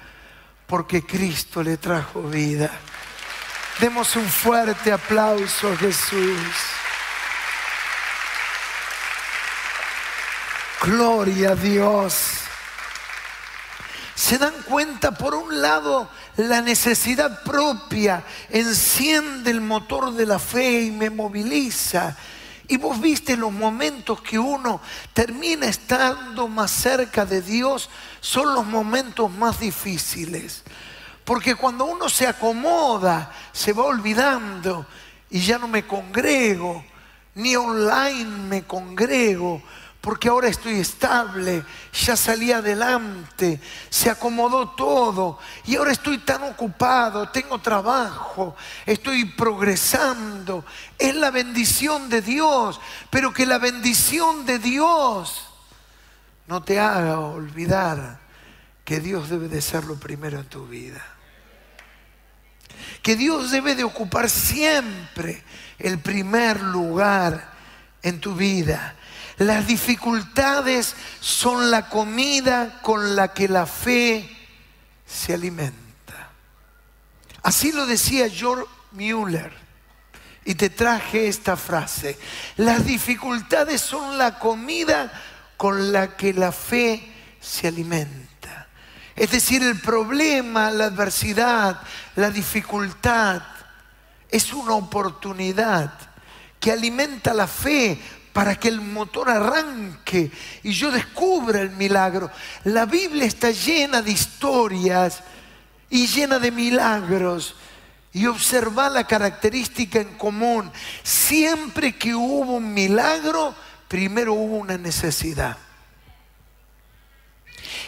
porque 0.68 1.06
Cristo 1.06 1.64
le 1.64 1.78
trajo 1.78 2.22
vida. 2.24 2.70
Demos 3.80 4.18
un 4.18 4.28
fuerte 4.28 4.92
aplauso 4.92 5.72
a 5.72 5.78
Jesús. 5.78 6.79
Gloria 10.82 11.52
a 11.52 11.56
Dios. 11.56 12.14
se 14.16 14.38
dan 14.38 14.54
cuenta, 14.64 15.12
por 15.12 15.34
un 15.34 15.62
lado, 15.62 16.10
la 16.38 16.62
necesidad 16.62 17.44
propia 17.44 18.24
enciende 18.50 19.52
el 19.52 19.60
motor 19.60 20.14
de 20.14 20.26
la 20.26 20.40
fe 20.40 20.84
y 20.84 20.92
me 20.92 21.10
moviliza. 21.10 22.16
Y 22.68 22.78
vos 22.78 23.02
viste 23.02 23.36
los 23.36 23.52
momentos 23.52 24.22
que 24.22 24.40
uno 24.40 24.80
termina 25.14 25.66
estando 25.66 26.48
más 26.48 26.72
cerca 26.72 27.26
de 27.26 27.42
Dios, 27.42 27.90
son 28.22 28.54
los 28.54 28.66
momentos 28.66 29.30
más 29.32 29.60
difíciles. 29.60 30.64
Porque 31.26 31.56
cuando 31.56 31.86
uno 31.86 32.08
se 32.08 32.26
acomoda, 32.28 33.34
se 33.52 33.74
va 33.74 33.84
olvidando 33.84 34.86
y 35.30 35.42
ya 35.42 35.58
no 35.58 35.68
me 35.68 35.86
congrego, 35.86 36.86
ni 37.36 37.56
online 37.56 38.26
me 38.26 38.64
congrego, 38.64 39.62
porque 40.02 40.30
ahora 40.30 40.48
estoy 40.48 40.80
estable, 40.80 41.64
ya 41.92 42.16
salí 42.16 42.54
adelante, 42.54 43.60
se 43.90 44.10
acomodó 44.10 44.70
todo 44.70 45.40
y 45.66 45.76
ahora 45.76 45.92
estoy 45.92 46.20
tan 46.20 46.44
ocupado, 46.44 47.28
tengo 47.30 47.60
trabajo, 47.60 48.56
estoy 48.86 49.26
progresando. 49.26 50.64
Es 50.98 51.16
la 51.16 51.32
bendición 51.32 52.10
de 52.10 52.22
Dios, 52.22 52.80
pero 53.10 53.34
que 53.34 53.46
la 53.46 53.58
bendición 53.58 54.46
de 54.46 54.60
Dios 54.60 55.46
no 56.48 56.64
te 56.64 56.80
haga 56.80 57.20
olvidar 57.20 58.20
que 58.86 59.02
Dios 59.02 59.30
debe 59.30 59.50
de 59.50 59.62
ser 59.62 59.84
lo 59.84 59.96
primero 59.96 60.40
en 60.40 60.48
tu 60.48 60.66
vida. 60.66 61.06
Que 63.02 63.18
Dios 63.18 63.52
debe 63.52 63.76
de 63.76 63.84
ocupar 63.84 64.30
siempre 64.30 65.44
el 65.78 66.00
primer 66.00 66.62
lugar 66.62 67.52
en 68.02 68.22
tu 68.22 68.34
vida 68.34 68.96
las 69.40 69.66
dificultades 69.66 70.96
son 71.22 71.72
la 71.72 71.90
comida 71.90 72.80
con 72.82 73.16
la 73.16 73.34
que 73.34 73.48
la 73.48 73.66
fe 73.66 74.30
se 75.06 75.34
alimenta. 75.34 76.30
Así 77.42 77.72
lo 77.72 77.86
decía 77.86 78.30
George 78.30 78.66
Mueller. 78.92 79.52
Y 80.44 80.56
te 80.56 80.70
traje 80.70 81.28
esta 81.28 81.56
frase. 81.56 82.18
Las 82.58 82.86
dificultades 82.86 83.82
son 83.82 84.18
la 84.18 84.40
comida 84.40 85.12
con 85.56 85.92
la 85.92 86.18
que 86.18 86.34
la 86.34 86.52
fe 86.52 87.14
se 87.40 87.68
alimenta. 87.68 88.68
Es 89.16 89.32
decir, 89.32 89.64
el 89.64 89.80
problema, 89.80 90.70
la 90.72 90.86
adversidad, 90.86 91.82
la 92.16 92.30
dificultad 92.30 93.42
es 94.30 94.52
una 94.54 94.74
oportunidad 94.74 95.94
que 96.60 96.72
alimenta 96.72 97.34
la 97.34 97.48
fe 97.48 98.02
para 98.34 98.56
que 98.56 98.68
el 98.68 98.82
motor 98.82 99.30
arranque 99.30 100.32
y 100.64 100.72
yo 100.72 100.92
descubra 100.92 101.62
el 101.62 101.72
milagro. 101.72 102.32
La 102.64 102.86
Biblia 102.86 103.26
está 103.26 103.52
llena 103.52 104.02
de 104.02 104.12
historias 104.12 105.24
y 105.90 106.08
llena 106.08 106.40
de 106.40 106.52
milagros. 106.52 107.56
Y 108.12 108.26
observa 108.26 108.90
la 108.90 109.06
característica 109.06 110.00
en 110.00 110.18
común. 110.18 110.72
Siempre 111.04 111.96
que 111.96 112.16
hubo 112.16 112.56
un 112.56 112.74
milagro, 112.74 113.54
primero 113.88 114.34
hubo 114.34 114.58
una 114.58 114.78
necesidad. 114.78 115.58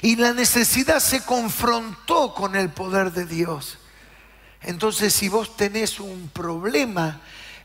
Y 0.04 0.16
la 0.16 0.34
necesidad 0.34 1.00
se 1.00 1.24
confrontó 1.24 2.34
con 2.34 2.56
el 2.56 2.70
poder 2.70 3.12
de 3.12 3.26
Dios. 3.26 3.78
Entonces, 4.62 5.14
si 5.14 5.28
vos 5.28 5.58
tenés 5.58 6.00
un 6.00 6.30
problema, 6.30 7.22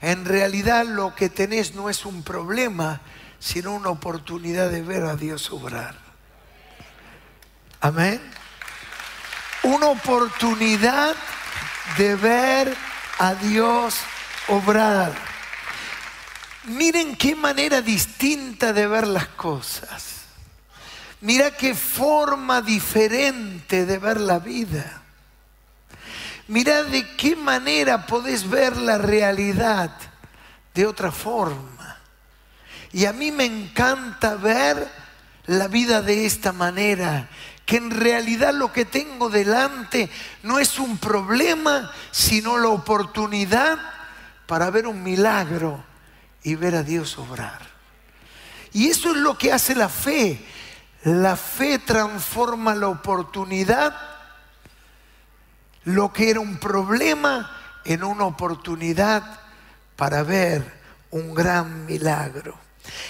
en 0.06 0.25
realidad 0.25 0.86
lo 0.86 1.16
que 1.16 1.28
tenés 1.28 1.75
no 1.75 1.90
es 1.90 2.06
un 2.06 2.22
problema, 2.22 3.00
sino 3.40 3.72
una 3.72 3.88
oportunidad 3.88 4.70
de 4.70 4.80
ver 4.80 5.02
a 5.02 5.16
Dios 5.16 5.50
obrar. 5.50 5.96
Amén. 7.80 8.20
Una 9.64 9.88
oportunidad 9.88 11.16
de 11.98 12.14
ver 12.14 12.76
a 13.18 13.34
Dios 13.34 13.96
obrar. 14.46 15.12
Miren 16.66 17.16
qué 17.16 17.34
manera 17.34 17.82
distinta 17.82 18.72
de 18.72 18.86
ver 18.86 19.08
las 19.08 19.26
cosas. 19.26 20.21
Mira 21.21 21.50
qué 21.50 21.75
forma 21.75 22.62
diferente 22.62 23.84
de 23.84 23.99
ver 23.99 24.21
la 24.21 24.38
vida. 24.38 25.02
Mira 26.49 26.85
de 26.85 27.17
qué 27.17 27.35
manera 27.35 28.06
podés 28.06 28.49
ver 28.49 28.76
la 28.76 28.99
realidad 28.99 29.91
de 30.75 30.87
otra 30.87 31.11
forma. 31.11 31.99
Y 32.93 33.06
a 33.06 33.13
mí 33.13 33.32
me 33.32 33.45
encanta 33.45 34.37
ver 34.37 34.89
la 35.47 35.67
vida 35.69 36.02
de 36.02 36.25
esta 36.25 36.52
manera, 36.52 37.28
que 37.65 37.76
en 37.76 37.91
realidad 37.91 38.54
lo 38.54 38.73
que 38.73 38.85
tengo 38.85 39.28
delante 39.28 40.09
no 40.45 40.59
es 40.59 40.78
un 40.78 40.99
problema, 40.99 41.91
sino 42.13 42.59
la 42.59 42.69
oportunidad 42.69 43.78
para 44.47 44.71
ver 44.71 44.87
un 44.87 45.02
milagro 45.02 45.85
y 46.45 46.54
ver 46.54 46.76
a 46.76 46.85
Dios 46.85 47.19
obrar. 47.19 47.61
Y 48.73 48.89
eso 48.89 49.11
es 49.11 49.17
lo 49.17 49.37
que 49.37 49.52
hace 49.52 49.75
la 49.75 49.89
fe. 49.89 50.45
La 51.02 51.37
fe 51.37 51.78
transforma 51.80 52.75
la 52.75 52.89
oportunidad 52.89 54.15
lo 55.86 56.12
que 56.12 56.30
era 56.30 56.40
un 56.40 56.58
problema 56.58 57.49
en 57.84 58.02
una 58.02 58.25
oportunidad 58.25 59.22
para 59.94 60.25
ver 60.25 60.80
un 61.12 61.32
gran 61.32 61.86
milagro. 61.86 62.58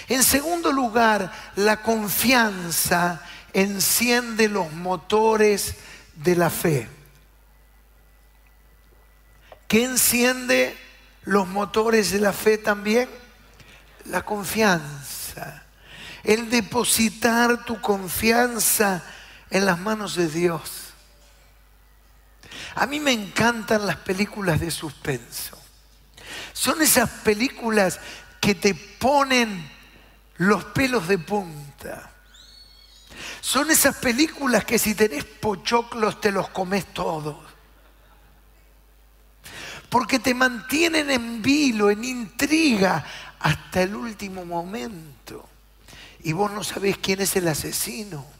En 0.07 0.23
segundo 0.23 0.71
lugar, 0.71 1.31
la 1.55 1.81
confianza 1.81 3.21
enciende 3.51 4.47
los 4.47 4.71
motores 4.73 5.75
de 6.15 6.35
la 6.35 6.51
fe. 6.51 6.87
¿Qué 9.67 9.83
enciende 9.83 10.77
los 11.23 11.47
motores 11.47 12.11
de 12.11 12.19
la 12.19 12.31
fe 12.31 12.59
también? 12.59 13.09
La 14.05 14.23
confianza. 14.23 15.63
El 16.23 16.51
depositar 16.51 17.65
tu 17.65 17.81
confianza 17.81 19.03
en 19.49 19.65
las 19.65 19.79
manos 19.79 20.15
de 20.15 20.27
Dios. 20.27 20.86
A 22.75 22.85
mí 22.85 22.99
me 22.99 23.11
encantan 23.11 23.85
las 23.85 23.97
películas 23.97 24.59
de 24.59 24.71
suspenso. 24.71 25.57
Son 26.53 26.81
esas 26.81 27.09
películas 27.09 27.99
que 28.39 28.55
te 28.55 28.73
ponen 28.73 29.69
los 30.37 30.63
pelos 30.65 31.07
de 31.07 31.17
punta. 31.17 32.11
Son 33.41 33.69
esas 33.71 33.95
películas 33.97 34.65
que 34.65 34.79
si 34.79 34.95
tenés 34.95 35.23
pochoclos 35.23 36.19
te 36.19 36.31
los 36.31 36.49
comes 36.49 36.85
todos. 36.93 37.37
Porque 39.89 40.19
te 40.19 40.33
mantienen 40.33 41.09
en 41.09 41.41
vilo, 41.41 41.89
en 41.89 42.03
intriga, 42.03 43.05
hasta 43.39 43.83
el 43.83 43.95
último 43.95 44.45
momento. 44.45 45.47
Y 46.23 46.33
vos 46.33 46.51
no 46.51 46.63
sabés 46.63 46.97
quién 46.97 47.21
es 47.21 47.35
el 47.35 47.47
asesino. 47.47 48.36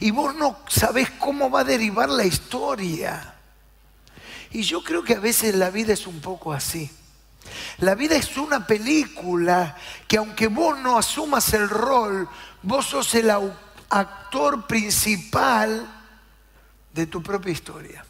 Y 0.00 0.10
vos 0.10 0.34
no 0.34 0.58
sabés 0.68 1.10
cómo 1.10 1.50
va 1.50 1.60
a 1.60 1.64
derivar 1.64 2.08
la 2.08 2.24
historia. 2.24 3.34
Y 4.50 4.62
yo 4.62 4.82
creo 4.82 5.02
que 5.02 5.14
a 5.14 5.20
veces 5.20 5.54
la 5.54 5.70
vida 5.70 5.92
es 5.92 6.06
un 6.06 6.20
poco 6.20 6.52
así. 6.52 6.90
La 7.78 7.94
vida 7.94 8.16
es 8.16 8.36
una 8.36 8.66
película 8.66 9.76
que 10.06 10.16
aunque 10.16 10.46
vos 10.46 10.78
no 10.78 10.96
asumas 10.96 11.52
el 11.52 11.68
rol, 11.68 12.28
vos 12.62 12.86
sos 12.86 13.14
el 13.14 13.30
actor 13.90 14.66
principal 14.66 15.86
de 16.92 17.06
tu 17.06 17.22
propia 17.22 17.52
historia. 17.52 18.04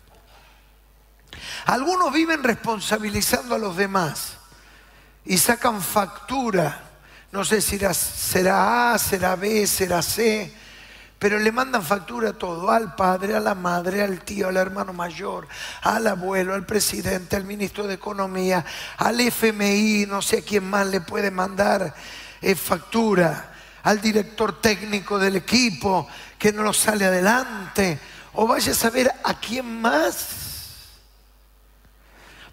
Algunos 1.67 2.13
viven 2.13 2.43
responsabilizando 2.43 3.55
a 3.55 3.59
los 3.59 3.77
demás 3.77 4.35
y 5.25 5.39
sacan 5.39 5.81
factura. 5.81 6.91
No 7.33 7.45
sé 7.45 7.61
si 7.61 7.79
será 7.79 8.93
A, 8.93 8.99
será 8.99 9.35
B, 9.35 9.67
será 9.67 10.03
C 10.03 10.64
pero 11.19 11.39
le 11.39 11.53
mandan 11.53 11.83
factura 11.83 12.31
a 12.31 12.33
todo, 12.35 12.71
al 12.71 12.95
padre, 12.95 13.35
a 13.35 13.41
la 13.41 13.55
madre, 13.55 14.03
al 14.03 14.21
tío, 14.21 14.49
al 14.49 14.57
hermano 14.57 14.93
mayor, 14.93 15.49
al 15.83 16.07
abuelo, 16.07 16.55
al 16.55 16.67
presidente, 16.67 17.37
al 17.37 17.45
ministro 17.45 17.87
de 17.87 17.95
Economía, 17.95 18.65
al 18.99 19.21
FMI, 19.21 20.07
no 20.07 20.21
sé 20.21 20.39
a 20.39 20.43
quién 20.43 20.69
más 20.69 20.87
le 20.87 21.01
puede 21.01 21.31
mandar 21.31 21.95
eh, 22.43 22.55
factura, 22.55 23.53
al 23.85 24.01
director 24.01 24.61
técnico 24.61 25.19
del 25.19 25.37
equipo 25.37 26.09
que 26.39 26.53
no 26.53 26.63
lo 26.63 26.73
sale 26.73 27.05
adelante, 27.05 27.99
o 28.35 28.47
vaya 28.47 28.73
a 28.73 28.75
saber 28.75 29.11
a 29.23 29.39
quién 29.39 29.81
más. 29.81 30.29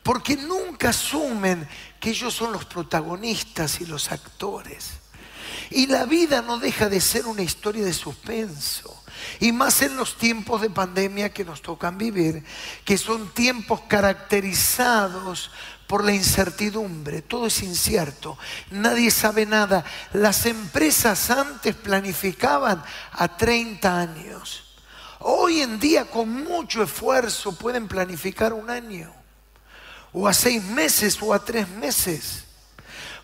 Porque 0.04 0.36
nunca 0.36 0.90
asumen 0.90 1.68
que 2.00 2.12
ellos 2.12 2.34
son 2.34 2.52
los 2.52 2.66
protagonistas 2.66 3.82
y 3.82 3.86
los 3.86 4.12
actores. 4.12 5.01
Y 5.72 5.88
la 5.88 6.06
vida 6.06 6.42
no 6.42 6.60
deja 6.60 6.90
de 6.90 7.00
ser 7.00 7.26
una 7.26 7.42
historia 7.42 7.86
de 7.86 7.94
suspenso. 7.94 9.04
Y 9.40 9.52
más 9.54 9.82
en 9.82 9.96
los 9.96 10.18
tiempos 10.18 10.62
de 10.62 10.70
pandemia 10.70 11.34
que 11.34 11.46
nos 11.46 11.62
tocan 11.62 11.98
vivir, 11.98 12.44
que 12.84 12.98
son 12.98 13.34
tiempos 13.34 13.82
caracterizados 13.88 15.50
por 15.88 16.04
la 16.04 16.14
incertidumbre. 16.14 17.22
Todo 17.22 17.48
es 17.48 17.64
incierto. 17.64 18.38
Nadie 18.72 19.12
sabe 19.12 19.46
nada. 19.46 19.86
Las 20.14 20.46
empresas 20.46 21.30
antes 21.30 21.76
planificaban 21.76 22.84
a 23.12 23.38
30 23.38 24.00
años. 24.00 24.68
hoy 25.20 25.62
en 25.62 25.80
día 25.80 26.06
con 26.10 26.44
mucho 26.44 26.82
esfuerzo 26.82 27.56
pueden 27.56 27.88
planificar 27.88 28.54
un 28.54 28.72
año, 28.72 29.14
o 30.14 30.28
a 30.28 30.34
seis 30.34 30.64
meses, 30.64 31.22
o 31.22 31.32
a 31.32 31.46
tres 31.46 31.70
meses, 31.70 32.46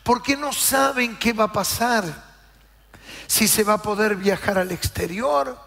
porque 0.04 0.38
no 0.38 0.54
saben 0.54 1.18
qué 1.18 1.34
va 1.34 1.46
a 1.46 1.52
pasar, 1.52 2.27
si 3.28 3.48
se 3.48 3.64
va 3.64 3.74
a 3.74 3.82
poder 3.82 4.16
viajar 4.16 4.58
al 4.58 4.72
exterior, 4.72 5.58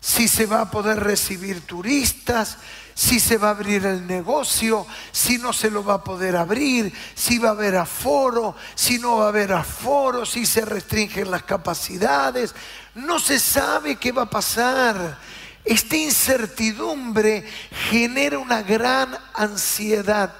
si 0.00 0.28
se 0.28 0.46
va 0.46 0.62
a 0.62 0.70
poder 0.70 1.00
recibir 1.00 1.66
turistas, 1.66 2.58
si 2.94 3.20
se 3.20 3.36
va 3.36 3.48
a 3.48 3.52
abrir 3.52 3.86
el 3.86 4.06
negocio, 4.06 4.86
si 5.12 5.38
no 5.38 5.52
se 5.52 5.70
lo 5.70 5.84
va 5.84 5.94
a 5.94 6.04
poder 6.04 6.36
abrir, 6.36 6.92
si 7.14 7.38
va 7.38 7.50
a 7.50 7.52
haber 7.52 7.76
aforo, 7.76 8.56
si 8.74 8.98
no 8.98 9.18
va 9.18 9.26
a 9.26 9.28
haber 9.28 9.52
aforo, 9.52 10.26
si 10.26 10.44
se 10.44 10.64
restringen 10.64 11.30
las 11.30 11.44
capacidades. 11.44 12.54
No 12.96 13.20
se 13.20 13.38
sabe 13.38 13.96
qué 13.96 14.10
va 14.10 14.22
a 14.22 14.30
pasar. 14.30 15.18
Esta 15.64 15.96
incertidumbre 15.96 17.44
genera 17.90 18.38
una 18.38 18.62
gran 18.62 19.16
ansiedad. 19.34 20.32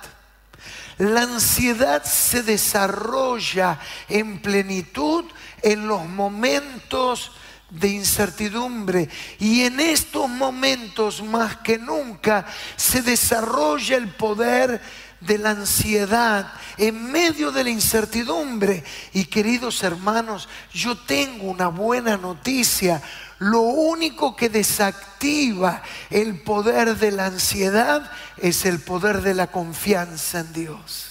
La 0.98 1.22
ansiedad 1.22 2.02
se 2.04 2.42
desarrolla 2.42 3.78
en 4.08 4.40
plenitud 4.40 5.24
en 5.62 5.86
los 5.86 6.04
momentos 6.06 7.32
de 7.70 7.88
incertidumbre. 7.88 9.08
Y 9.38 9.62
en 9.62 9.80
estos 9.80 10.28
momentos 10.28 11.22
más 11.22 11.56
que 11.58 11.78
nunca 11.78 12.46
se 12.76 13.02
desarrolla 13.02 13.96
el 13.96 14.08
poder 14.08 14.80
de 15.20 15.38
la 15.38 15.50
ansiedad 15.50 16.52
en 16.76 17.10
medio 17.10 17.50
de 17.50 17.64
la 17.64 17.70
incertidumbre. 17.70 18.84
Y 19.12 19.24
queridos 19.24 19.82
hermanos, 19.82 20.48
yo 20.72 20.96
tengo 20.96 21.50
una 21.50 21.68
buena 21.68 22.16
noticia. 22.16 23.02
Lo 23.38 23.60
único 23.60 24.34
que 24.36 24.48
desactiva 24.48 25.82
el 26.10 26.40
poder 26.42 26.96
de 26.96 27.12
la 27.12 27.26
ansiedad 27.26 28.10
es 28.36 28.64
el 28.64 28.80
poder 28.80 29.22
de 29.22 29.34
la 29.34 29.48
confianza 29.48 30.40
en 30.40 30.52
Dios. 30.52 31.04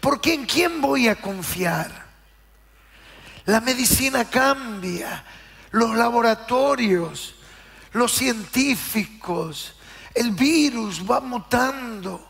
Porque 0.00 0.34
¿en 0.34 0.46
quién 0.46 0.80
voy 0.80 1.08
a 1.08 1.16
confiar? 1.16 2.06
La 3.44 3.60
medicina 3.60 4.24
cambia, 4.24 5.24
los 5.70 5.96
laboratorios, 5.96 7.36
los 7.92 8.12
científicos, 8.12 9.75
el 10.16 10.32
virus 10.32 11.02
va 11.08 11.20
mutando 11.20 12.26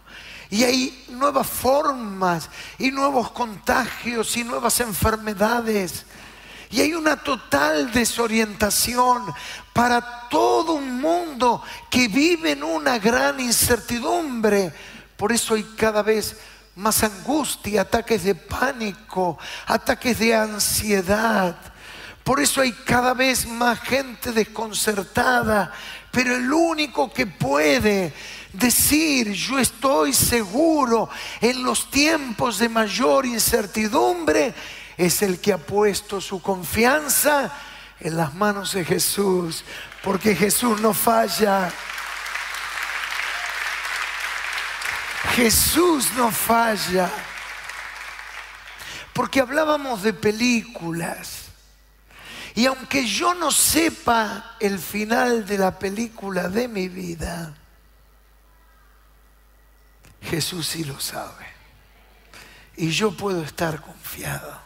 y 0.51 0.64
hay 0.64 1.05
nuevas 1.11 1.46
formas 1.46 2.49
y 2.79 2.90
nuevos 2.90 3.31
contagios 3.31 4.37
y 4.37 4.44
nuevas 4.44 4.81
enfermedades. 4.81 6.05
Y 6.70 6.81
hay 6.81 6.94
una 6.94 7.16
total 7.16 7.92
desorientación 7.92 9.22
para 9.72 10.29
todo 10.29 10.75
un 10.75 11.01
mundo 11.01 11.62
que 11.90 12.09
vive 12.09 12.53
en 12.53 12.64
una 12.64 12.99
gran 12.99 13.38
incertidumbre. 13.40 14.72
Por 15.16 15.33
eso 15.33 15.55
hay 15.55 15.62
cada 15.77 16.03
vez 16.03 16.37
más 16.75 17.03
angustia, 17.03 17.83
ataques 17.83 18.25
de 18.25 18.35
pánico, 18.35 19.38
ataques 19.66 20.18
de 20.18 20.35
ansiedad. 20.35 21.57
Por 22.22 22.40
eso 22.40 22.61
hay 22.61 22.72
cada 22.72 23.14
vez 23.14 23.46
más 23.46 23.81
gente 23.81 24.33
desconcertada, 24.33 25.72
pero 26.16 26.35
el 26.35 26.50
único 26.50 27.12
que 27.12 27.26
puede 27.26 28.11
decir 28.50 29.33
yo 29.33 29.59
estoy 29.59 30.14
seguro 30.14 31.11
en 31.42 31.62
los 31.62 31.90
tiempos 31.90 32.59
de 32.59 32.70
mayor 32.70 33.26
incertidumbre 33.26 34.55
es 34.96 35.20
el 35.20 35.38
que 35.38 35.52
ha 35.52 35.59
puesto 35.59 36.18
su 36.22 36.40
confianza 36.40 37.52
en 38.00 38.16
las 38.16 38.33
manos 38.33 38.72
de 38.72 38.83
Jesús, 38.87 39.62
porque 40.02 40.35
Jesús 40.35 40.81
no 40.81 40.94
falla. 40.94 41.70
Jesús 45.35 46.12
no 46.16 46.31
falla. 46.31 47.11
Porque 49.12 49.40
hablábamos 49.40 50.02
de 50.02 50.14
películas. 50.14 51.45
Y 52.57 52.64
aunque 52.64 53.07
yo 53.07 53.35
no 53.35 53.51
sepa 53.51 54.57
el 54.61 54.79
final 54.79 55.45
de 55.45 55.59
la 55.59 55.79
película 55.79 56.49
de 56.49 56.69
mi 56.69 56.88
vida, 56.88 57.55
Jesús 60.23 60.66
sí 60.66 60.83
lo 60.85 60.99
sabe. 60.99 61.47
Y 62.79 62.88
yo 62.88 63.14
puedo 63.14 63.42
estar 63.42 63.83
confiado. 63.83 64.59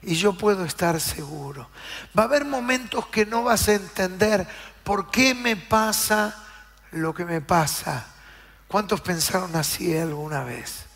Y 0.00 0.14
yo 0.14 0.32
puedo 0.32 0.64
estar 0.64 0.98
seguro. 1.02 1.68
Va 2.18 2.22
a 2.22 2.26
haber 2.26 2.46
momentos 2.46 3.06
que 3.08 3.26
no 3.26 3.44
vas 3.44 3.68
a 3.68 3.74
entender 3.74 4.48
por 4.82 5.10
qué 5.10 5.34
me 5.34 5.54
pasa 5.54 6.34
lo 6.92 7.12
que 7.12 7.26
me 7.26 7.42
pasa. 7.42 8.06
¿Cuántos 8.68 9.02
pensaron 9.02 9.54
así 9.54 9.94
alguna 9.98 10.44
vez? 10.44 10.86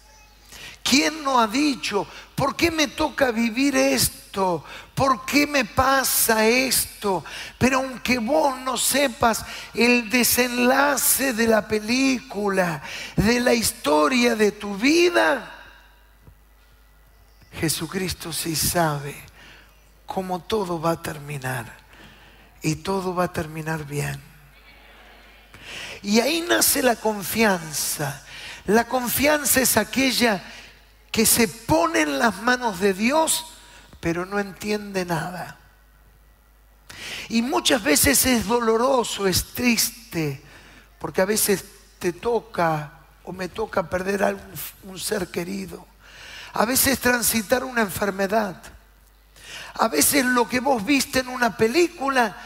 ¿Quién 0.88 1.24
no 1.24 1.40
ha 1.40 1.48
dicho, 1.48 2.06
¿por 2.36 2.54
qué 2.54 2.70
me 2.70 2.86
toca 2.86 3.32
vivir 3.32 3.74
esto? 3.74 4.64
¿Por 4.94 5.26
qué 5.26 5.44
me 5.44 5.64
pasa 5.64 6.46
esto? 6.46 7.24
Pero 7.58 7.78
aunque 7.78 8.18
vos 8.18 8.56
no 8.60 8.76
sepas 8.76 9.44
el 9.74 10.08
desenlace 10.08 11.32
de 11.32 11.48
la 11.48 11.66
película, 11.66 12.82
de 13.16 13.40
la 13.40 13.52
historia 13.52 14.36
de 14.36 14.52
tu 14.52 14.76
vida, 14.76 15.52
Jesucristo 17.58 18.32
sí 18.32 18.54
sabe 18.54 19.16
cómo 20.06 20.40
todo 20.42 20.80
va 20.80 20.92
a 20.92 21.02
terminar. 21.02 21.84
Y 22.62 22.76
todo 22.76 23.12
va 23.12 23.24
a 23.24 23.32
terminar 23.32 23.84
bien. 23.84 24.20
Y 26.02 26.20
ahí 26.20 26.44
nace 26.48 26.80
la 26.82 26.94
confianza. 26.94 28.22
La 28.66 28.86
confianza 28.86 29.60
es 29.60 29.76
aquella 29.76 30.42
que 31.16 31.24
se 31.24 31.48
pone 31.48 32.02
en 32.02 32.18
las 32.18 32.42
manos 32.42 32.78
de 32.78 32.92
Dios, 32.92 33.46
pero 34.00 34.26
no 34.26 34.38
entiende 34.38 35.06
nada. 35.06 35.56
Y 37.30 37.40
muchas 37.40 37.82
veces 37.82 38.26
es 38.26 38.46
doloroso, 38.46 39.26
es 39.26 39.54
triste, 39.54 40.42
porque 40.98 41.22
a 41.22 41.24
veces 41.24 41.64
te 41.98 42.12
toca 42.12 42.92
o 43.24 43.32
me 43.32 43.48
toca 43.48 43.88
perder 43.88 44.24
a 44.24 44.36
un 44.82 44.98
ser 44.98 45.28
querido. 45.28 45.86
A 46.52 46.66
veces 46.66 46.98
transitar 46.98 47.64
una 47.64 47.80
enfermedad. 47.80 48.62
A 49.72 49.88
veces 49.88 50.22
lo 50.22 50.46
que 50.46 50.60
vos 50.60 50.84
viste 50.84 51.20
en 51.20 51.28
una 51.28 51.56
película 51.56 52.36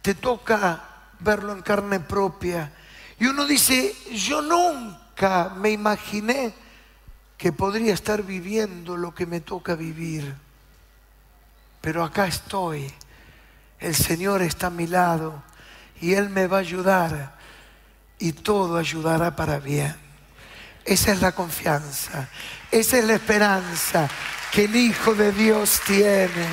te 0.00 0.14
toca 0.14 0.80
verlo 1.18 1.52
en 1.52 1.62
carne 1.62 1.98
propia 1.98 2.72
y 3.18 3.26
uno 3.26 3.46
dice, 3.46 3.96
yo 4.12 4.42
nunca 4.42 5.54
me 5.56 5.72
imaginé 5.72 6.61
que 7.42 7.50
podría 7.50 7.92
estar 7.92 8.22
viviendo 8.22 8.96
lo 8.96 9.12
que 9.12 9.26
me 9.26 9.40
toca 9.40 9.74
vivir. 9.74 10.32
Pero 11.80 12.04
acá 12.04 12.28
estoy. 12.28 12.88
El 13.80 13.96
Señor 13.96 14.42
está 14.42 14.68
a 14.68 14.70
mi 14.70 14.86
lado 14.86 15.42
y 16.00 16.14
Él 16.14 16.30
me 16.30 16.46
va 16.46 16.58
a 16.58 16.60
ayudar 16.60 17.34
y 18.20 18.32
todo 18.32 18.76
ayudará 18.76 19.34
para 19.34 19.58
bien. 19.58 19.96
Esa 20.84 21.10
es 21.10 21.20
la 21.20 21.32
confianza, 21.32 22.28
esa 22.70 22.98
es 22.98 23.04
la 23.06 23.14
esperanza 23.14 24.08
que 24.52 24.66
el 24.66 24.76
Hijo 24.76 25.12
de 25.12 25.32
Dios 25.32 25.80
tiene. 25.84 26.46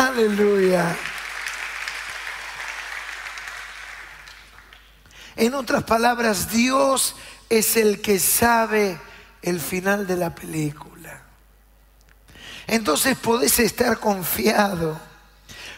Aleluya. 0.00 0.96
En 5.36 5.54
otras 5.54 5.84
palabras, 5.84 6.50
Dios 6.50 7.14
es 7.48 7.76
el 7.76 8.00
que 8.00 8.18
sabe 8.18 8.98
el 9.42 9.60
final 9.60 10.06
de 10.06 10.16
la 10.16 10.34
película. 10.34 11.22
Entonces 12.66 13.16
podés 13.16 13.58
estar 13.60 13.98
confiado, 13.98 15.00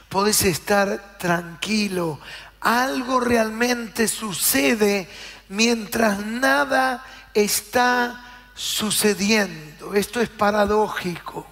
podés 0.08 0.42
estar 0.42 1.18
tranquilo. 1.18 2.18
Algo 2.60 3.20
realmente 3.20 4.08
sucede 4.08 5.08
mientras 5.48 6.18
nada 6.24 7.04
está 7.32 8.24
sucediendo. 8.54 9.94
Esto 9.94 10.20
es 10.20 10.28
paradójico, 10.28 11.46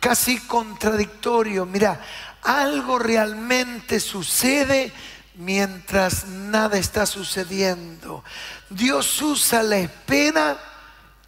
casi 0.00 0.38
contradictorio. 0.40 1.64
Mira, 1.64 2.00
algo 2.42 2.98
realmente 2.98 4.00
sucede 4.00 4.92
mientras 5.36 6.26
nada 6.26 6.78
está 6.78 7.06
sucediendo. 7.06 8.24
Dios 8.68 9.22
usa 9.22 9.62
la 9.62 9.78
espera 9.78 10.58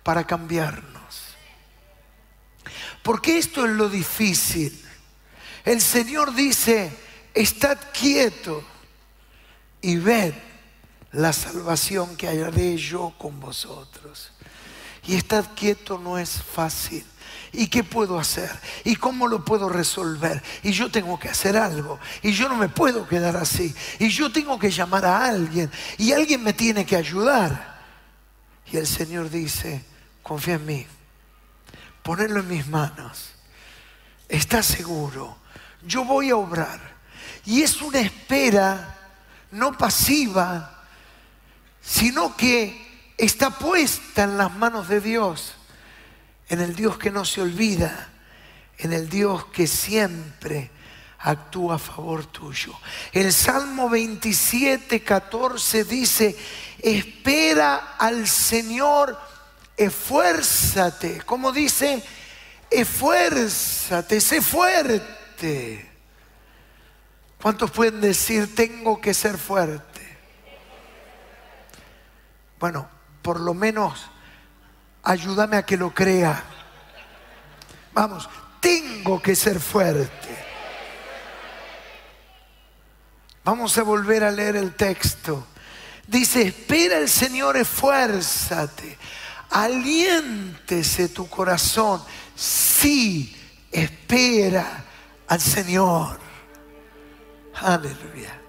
para 0.03 0.25
cambiarnos. 0.25 0.91
Porque 3.03 3.39
esto 3.39 3.65
es 3.65 3.73
lo 3.73 3.89
difícil. 3.89 4.85
El 5.65 5.81
Señor 5.81 6.35
dice, 6.35 6.93
estad 7.35 7.79
quieto 7.93 8.65
y 9.81 9.97
ved 9.97 10.35
la 11.13 11.33
salvación 11.33 12.17
que 12.17 12.29
haré 12.29 12.77
yo 12.77 13.15
con 13.19 13.41
vosotros. 13.41 14.33
Y 15.07 15.17
estad 15.17 15.45
quieto 15.55 15.99
no 15.99 16.19
es 16.19 16.43
fácil. 16.43 17.05
¿Y 17.53 17.67
qué 17.67 17.83
puedo 17.83 18.19
hacer? 18.19 18.51
¿Y 18.85 18.97
cómo 18.97 19.27
lo 19.27 19.45
puedo 19.45 19.69
resolver? 19.69 20.41
Y 20.63 20.73
yo 20.73 20.91
tengo 20.91 21.19
que 21.19 21.29
hacer 21.29 21.57
algo. 21.57 21.99
Y 22.23 22.33
yo 22.33 22.49
no 22.49 22.55
me 22.55 22.69
puedo 22.69 23.09
quedar 23.09 23.37
así. 23.37 23.75
Y 23.99 24.09
yo 24.09 24.31
tengo 24.31 24.59
que 24.59 24.71
llamar 24.71 25.05
a 25.05 25.25
alguien. 25.27 25.71
Y 25.99 26.13
alguien 26.13 26.43
me 26.45 26.53
tiene 26.53 26.87
que 26.87 26.97
ayudar. 26.97 27.81
Y 28.71 28.77
el 28.77 28.87
Señor 28.87 29.31
dice, 29.31 29.85
confía 30.23 30.55
en 30.55 30.67
mí. 30.67 30.87
Ponerlo 32.03 32.41
en 32.41 32.49
mis 32.49 32.67
manos. 32.67 33.33
Está 34.29 34.63
seguro. 34.63 35.37
Yo 35.83 36.05
voy 36.05 36.31
a 36.31 36.37
obrar. 36.37 36.81
Y 37.45 37.63
es 37.63 37.81
una 37.83 38.01
espera 38.01 38.97
no 39.51 39.77
pasiva, 39.77 40.85
sino 41.81 42.37
que 42.37 43.13
está 43.17 43.51
puesta 43.51 44.25
en 44.25 44.39
las 44.39 44.55
manos 44.55 44.89
de 44.89 45.01
Dios 45.01 45.55
en 46.51 46.61
el 46.61 46.75
Dios 46.75 46.99
que 46.99 47.11
no 47.11 47.25
se 47.25 47.41
olvida, 47.41 48.11
en 48.77 48.93
el 48.93 49.09
Dios 49.09 49.47
que 49.47 49.69
siempre 49.69 50.71
actúa 51.21 51.77
a 51.77 51.79
favor 51.79 52.27
tuyo. 52.27 52.75
El 53.13 53.33
Salmo 53.33 53.89
27, 53.89 55.03
14 55.03 55.85
dice, 55.85 56.37
espera 56.81 57.95
al 57.97 58.27
Señor, 58.27 59.17
esfuérzate. 59.85 61.23
¿Cómo 61.25 61.53
dice? 61.53 62.03
Esfuérzate, 62.71 64.21
sé 64.21 64.43
fuerte. 64.43 65.90
¿Cuántos 67.40 67.71
pueden 67.71 68.01
decir, 68.01 68.55
tengo 68.55 69.01
que 69.01 69.14
ser 69.14 69.38
fuerte? 69.38 70.19
Bueno, 72.59 72.88
por 73.23 73.40
lo 73.40 73.55
menos 73.55 74.11
ayúdame 75.03 75.57
a 75.57 75.64
que 75.64 75.79
lo 75.79 75.95
crea. 75.95 76.45
Vamos, 77.95 78.29
tengo 78.61 79.21
que 79.23 79.35
ser 79.35 79.59
fuerte. 79.59 80.29
Vamos 83.43 83.79
a 83.79 83.83
volver 83.83 84.25
a 84.25 84.31
leer 84.31 84.57
el 84.57 84.75
texto. 84.75 85.47
Dice, 86.07 86.43
espera 86.43 86.99
el 86.99 87.09
Señor, 87.09 87.57
esfuérzate, 87.57 88.99
aliéntese 89.51 91.09
tu 91.09 91.29
corazón. 91.29 92.03
Sí, 92.35 93.37
espera 93.71 94.85
al 95.27 95.41
Señor. 95.41 96.19
Aleluya. 97.55 98.41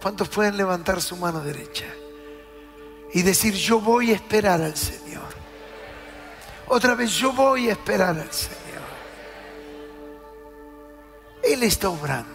¿Cuántos 0.00 0.28
pueden 0.28 0.56
levantar 0.56 1.00
su 1.00 1.16
mano 1.16 1.40
derecha 1.40 1.86
y 3.12 3.22
decir, 3.22 3.54
yo 3.54 3.80
voy 3.80 4.12
a 4.12 4.14
esperar 4.14 4.60
al 4.60 4.76
Señor? 4.76 5.34
Otra 6.68 6.94
vez 6.94 7.12
yo 7.12 7.32
voy 7.32 7.68
a 7.68 7.72
esperar 7.72 8.18
al 8.18 8.32
Señor. 8.32 8.64
Él 11.42 11.62
está 11.62 11.88
obrando. 11.88 12.34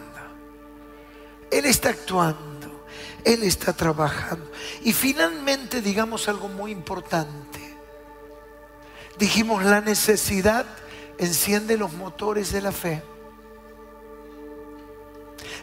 Él 1.50 1.64
está 1.66 1.90
actuando. 1.90 2.86
Él 3.24 3.42
está 3.42 3.72
trabajando. 3.72 4.50
Y 4.82 4.92
finalmente 4.92 5.80
digamos 5.80 6.28
algo 6.28 6.48
muy 6.48 6.72
importante. 6.72 7.59
Dijimos 9.20 9.62
la 9.62 9.82
necesidad 9.82 10.64
enciende 11.18 11.76
los 11.76 11.92
motores 11.92 12.52
de 12.52 12.62
la 12.62 12.72
fe. 12.72 13.02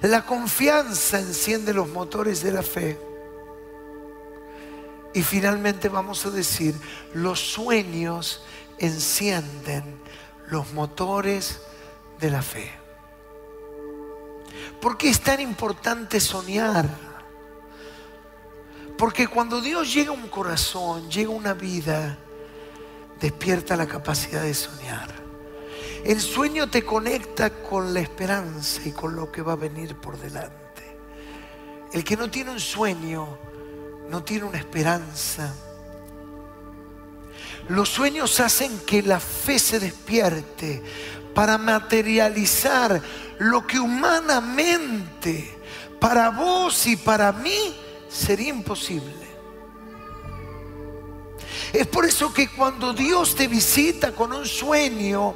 La 0.01 0.27
confianza 0.27 1.17
enciende 1.17 1.73
los 1.73 1.89
motores 1.89 2.43
de 2.43 2.51
la 2.51 2.61
fe. 2.61 2.99
Y 5.15 5.23
finalmente 5.23 5.89
vamos 5.89 6.23
a 6.27 6.29
decir, 6.29 6.75
los 7.15 7.39
sueños 7.39 8.43
encienden 8.77 9.99
los 10.49 10.71
motores 10.73 11.59
de 12.19 12.29
la 12.29 12.43
fe. 12.43 12.71
¿Por 14.79 14.99
qué 14.99 15.09
es 15.09 15.19
tan 15.19 15.41
importante 15.41 16.19
soñar? 16.19 16.87
Porque 18.99 19.27
cuando 19.27 19.61
Dios 19.61 19.91
llega 19.91 20.11
a 20.11 20.13
un 20.13 20.27
corazón, 20.29 21.09
llega 21.09 21.29
a 21.29 21.35
una 21.35 21.55
vida, 21.55 22.19
despierta 23.19 23.75
la 23.75 23.87
capacidad 23.87 24.41
de 24.41 24.53
soñar. 24.53 25.13
El 26.03 26.21
sueño 26.21 26.69
te 26.69 26.83
conecta 26.83 27.49
con 27.49 27.93
la 27.93 27.99
esperanza 27.99 28.81
y 28.85 28.91
con 28.91 29.15
lo 29.15 29.31
que 29.31 29.41
va 29.41 29.53
a 29.53 29.57
venir 29.57 29.95
por 29.95 30.17
delante. 30.17 30.55
El 31.91 32.03
que 32.03 32.15
no 32.15 32.29
tiene 32.29 32.51
un 32.51 32.59
sueño, 32.59 33.37
no 34.09 34.23
tiene 34.23 34.45
una 34.45 34.57
esperanza 34.57 35.53
los 37.69 37.89
sueños 37.89 38.39
hacen 38.39 38.79
que 38.79 39.01
la 39.01 39.19
fe 39.19 39.59
se 39.59 39.79
despierte 39.79 40.81
para 41.33 41.57
materializar 41.57 43.01
lo 43.39 43.67
que 43.67 43.79
humanamente 43.79 45.57
para 45.99 46.29
vos 46.29 46.87
y 46.87 46.95
para 46.95 47.31
mí 47.33 47.75
sería 48.09 48.49
imposible. 48.49 49.26
Es 51.73 51.87
por 51.87 52.05
eso 52.05 52.33
que 52.33 52.49
cuando 52.49 52.93
Dios 52.93 53.35
te 53.35 53.47
visita 53.47 54.11
con 54.13 54.33
un 54.33 54.45
sueño, 54.45 55.35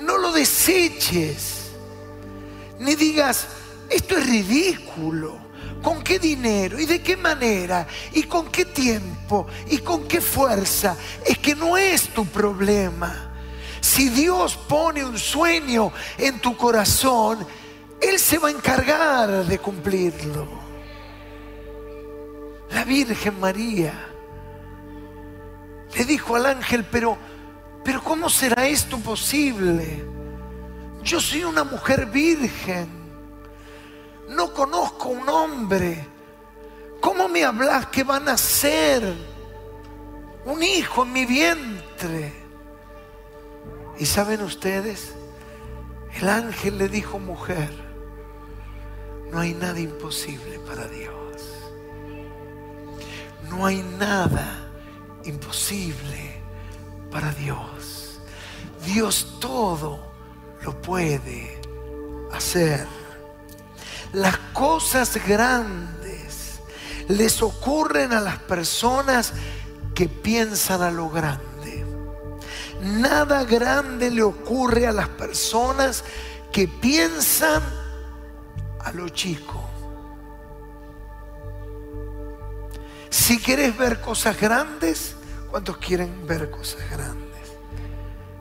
no 0.00 0.18
lo 0.18 0.32
deseches, 0.32 1.70
ni 2.78 2.94
digas, 2.94 3.46
esto 3.88 4.16
es 4.16 4.26
ridículo. 4.26 5.50
¿Con 5.82 6.02
qué 6.02 6.18
dinero? 6.18 6.78
¿Y 6.78 6.84
de 6.84 7.00
qué 7.00 7.16
manera? 7.16 7.86
¿Y 8.12 8.24
con 8.24 8.50
qué 8.50 8.66
tiempo? 8.66 9.46
¿Y 9.68 9.78
con 9.78 10.06
qué 10.06 10.20
fuerza? 10.20 10.96
Es 11.24 11.38
que 11.38 11.54
no 11.54 11.76
es 11.76 12.08
tu 12.10 12.26
problema. 12.26 13.30
Si 13.80 14.10
Dios 14.10 14.56
pone 14.56 15.04
un 15.04 15.18
sueño 15.18 15.90
en 16.18 16.38
tu 16.38 16.54
corazón, 16.56 17.46
Él 18.00 18.18
se 18.18 18.38
va 18.38 18.48
a 18.48 18.52
encargar 18.52 19.46
de 19.46 19.58
cumplirlo. 19.58 20.46
La 22.70 22.84
Virgen 22.84 23.40
María 23.40 24.09
le 25.96 26.04
dijo 26.04 26.36
al 26.36 26.46
ángel, 26.46 26.84
pero, 26.84 27.18
pero 27.84 28.02
¿cómo 28.02 28.28
será 28.28 28.66
esto 28.66 28.98
posible? 28.98 30.04
Yo 31.02 31.20
soy 31.20 31.44
una 31.44 31.64
mujer 31.64 32.06
virgen 32.06 33.00
no 34.30 34.54
conozco 34.54 35.08
un 35.08 35.28
hombre. 35.28 36.06
¿Cómo 37.00 37.28
me 37.28 37.44
hablas 37.44 37.86
que 37.86 38.04
van 38.04 38.28
a 38.28 38.36
ser 38.36 39.02
un 40.44 40.62
hijo 40.62 41.02
en 41.02 41.12
mi 41.12 41.26
vientre? 41.26 42.32
Y 43.98 44.06
saben 44.06 44.42
ustedes, 44.42 45.12
el 46.20 46.28
ángel 46.28 46.78
le 46.78 46.88
dijo, 46.88 47.18
mujer, 47.18 47.70
no 49.30 49.40
hay 49.40 49.52
nada 49.54 49.78
imposible 49.80 50.58
para 50.60 50.86
Dios. 50.86 51.42
No 53.50 53.66
hay 53.66 53.82
nada 53.98 54.59
imposible 55.30 56.42
para 57.10 57.32
Dios. 57.32 58.20
Dios 58.84 59.38
todo 59.40 60.12
lo 60.62 60.80
puede 60.80 61.60
hacer 62.32 62.86
las 64.12 64.36
cosas 64.52 65.18
grandes 65.26 66.60
les 67.08 67.42
ocurren 67.42 68.12
a 68.12 68.20
las 68.20 68.38
personas 68.38 69.32
que 69.94 70.08
piensan 70.08 70.82
a 70.82 70.90
lo 70.90 71.10
grande. 71.10 71.84
Nada 72.82 73.44
grande 73.44 74.10
le 74.10 74.22
ocurre 74.22 74.86
a 74.86 74.92
las 74.92 75.08
personas 75.08 76.04
que 76.52 76.66
piensan 76.66 77.62
a 78.80 78.92
lo 78.92 79.08
chico. 79.08 79.60
Si 83.10 83.38
quieres 83.38 83.76
ver 83.76 84.00
cosas 84.00 84.40
grandes, 84.40 85.14
¿cuántos 85.50 85.76
quieren 85.78 86.26
ver 86.26 86.50
cosas 86.50 86.80
grandes? 86.90 87.30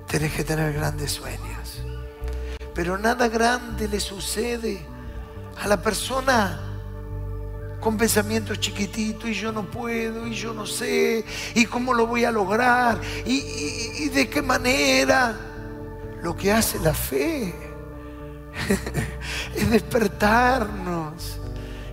Tienes 0.07 0.33
que 0.33 0.43
tener 0.43 0.73
grandes 0.73 1.11
sueños. 1.11 1.81
Pero 2.73 2.97
nada 2.97 3.27
grande 3.27 3.87
le 3.87 3.99
sucede 3.99 4.79
a 5.61 5.67
la 5.67 5.81
persona 5.81 6.59
con 7.79 7.97
pensamientos 7.97 8.59
chiquititos 8.59 9.29
y 9.29 9.33
yo 9.33 9.51
no 9.51 9.69
puedo 9.69 10.27
y 10.27 10.33
yo 10.33 10.53
no 10.53 10.65
sé 10.65 11.23
y 11.55 11.65
cómo 11.65 11.93
lo 11.93 12.07
voy 12.07 12.25
a 12.25 12.31
lograr 12.31 12.99
y, 13.25 14.09
de 14.09 14.29
qué 14.29 14.41
manera. 14.41 15.35
Lo 16.21 16.35
que 16.35 16.51
hace 16.51 16.79
la 16.79 16.93
fe 16.93 17.55
es 19.55 19.69
despertarnos 19.69 21.08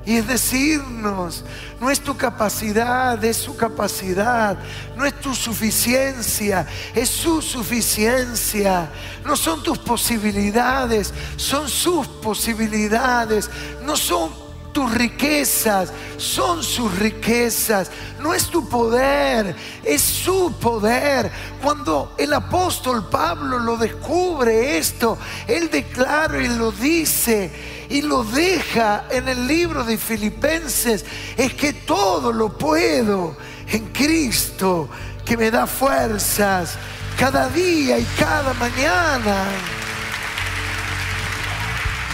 y 0.07 0.19
es 0.19 0.29
decirnos, 0.29 1.45
no 1.81 1.90
es 1.90 2.01
tu 2.01 2.16
capacidad, 2.16 3.23
es 3.25 3.38
su 3.38 3.57
capacidad. 3.57 4.57
No 4.97 5.05
es 5.05 5.21
tu 5.21 5.35
suficiencia, 5.35 6.64
es 6.95 7.09
su 7.09 7.42
suficiencia. 7.42 8.88
No 9.25 9.35
son 9.35 9.64
tus 9.64 9.79
posibilidades, 9.79 11.12
son 11.37 11.69
sus 11.69 12.07
posibilidades. 12.07 13.51
No 13.85 13.97
son 13.97 14.45
tus 14.76 14.92
riquezas, 14.92 15.90
son 16.18 16.62
sus 16.62 16.98
riquezas, 16.98 17.90
no 18.20 18.34
es 18.34 18.48
tu 18.48 18.68
poder, 18.68 19.56
es 19.82 20.02
su 20.02 20.52
poder. 20.60 21.32
Cuando 21.62 22.12
el 22.18 22.30
apóstol 22.34 23.08
Pablo 23.08 23.58
lo 23.58 23.78
descubre 23.78 24.76
esto, 24.76 25.16
él 25.46 25.70
declara 25.70 26.42
y 26.42 26.48
lo 26.48 26.72
dice 26.72 27.50
y 27.88 28.02
lo 28.02 28.22
deja 28.22 29.06
en 29.10 29.28
el 29.28 29.46
libro 29.46 29.82
de 29.82 29.96
Filipenses, 29.96 31.06
es 31.38 31.54
que 31.54 31.72
todo 31.72 32.30
lo 32.30 32.58
puedo 32.58 33.34
en 33.68 33.86
Cristo 33.94 34.90
que 35.24 35.38
me 35.38 35.50
da 35.50 35.66
fuerzas 35.66 36.74
cada 37.18 37.48
día 37.48 37.98
y 37.98 38.04
cada 38.18 38.52
mañana. 38.52 39.46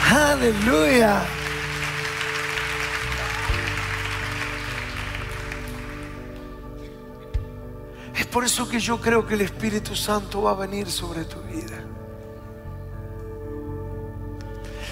Aleluya. 0.09 1.42
Por 8.33 8.45
eso 8.45 8.66
que 8.68 8.81
yo 8.81 9.01
creo 9.01 9.27
que 9.27 9.35
el 9.35 9.42
Espíritu 9.42 9.95
Santo 9.95 10.42
va 10.42 10.53
a 10.53 10.55
venir 10.55 10.90
sobre 10.90 11.25
tu 11.25 11.38
vida. 11.42 11.85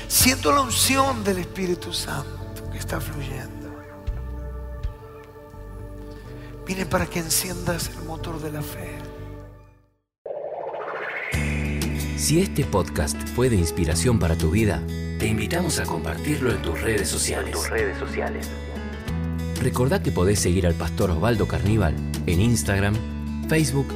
Siento 0.07 0.53
la 0.53 0.61
unción 0.61 1.25
del 1.25 1.39
Espíritu 1.39 1.93
Santo 1.93 2.71
que 2.71 2.79
está 2.79 3.01
fluyendo. 3.01 3.71
Viene 6.67 6.85
para 6.85 7.07
que 7.07 7.21
enciendas 7.21 7.91
el 7.97 8.05
motor 8.05 8.41
de 8.41 8.53
la 8.53 8.63
fe. 8.63 8.99
Si 12.19 12.41
este 12.41 12.65
podcast 12.65 13.17
fue 13.35 13.49
de 13.49 13.57
inspiración 13.57 14.19
para 14.19 14.37
tu 14.37 14.51
vida, 14.51 14.83
te 15.19 15.27
invitamos 15.27 15.79
a 15.79 15.85
compartirlo 15.85 16.51
en 16.51 16.61
tus 16.61 16.81
redes 16.81 17.09
sociales. 17.09 17.53
tus 17.53 17.71
redes 17.71 17.99
sociales. 17.99 18.49
Recordá 19.61 20.03
que 20.03 20.13
podés 20.13 20.39
seguir 20.39 20.67
al 20.67 20.75
pastor 20.75 21.11
Osvaldo 21.11 21.49
Carníbal 21.49 21.95
en 22.27 22.41
Instagram, 22.41 22.95
Facebook 23.51 23.93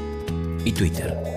y 0.64 0.72
Twitter. 0.72 1.33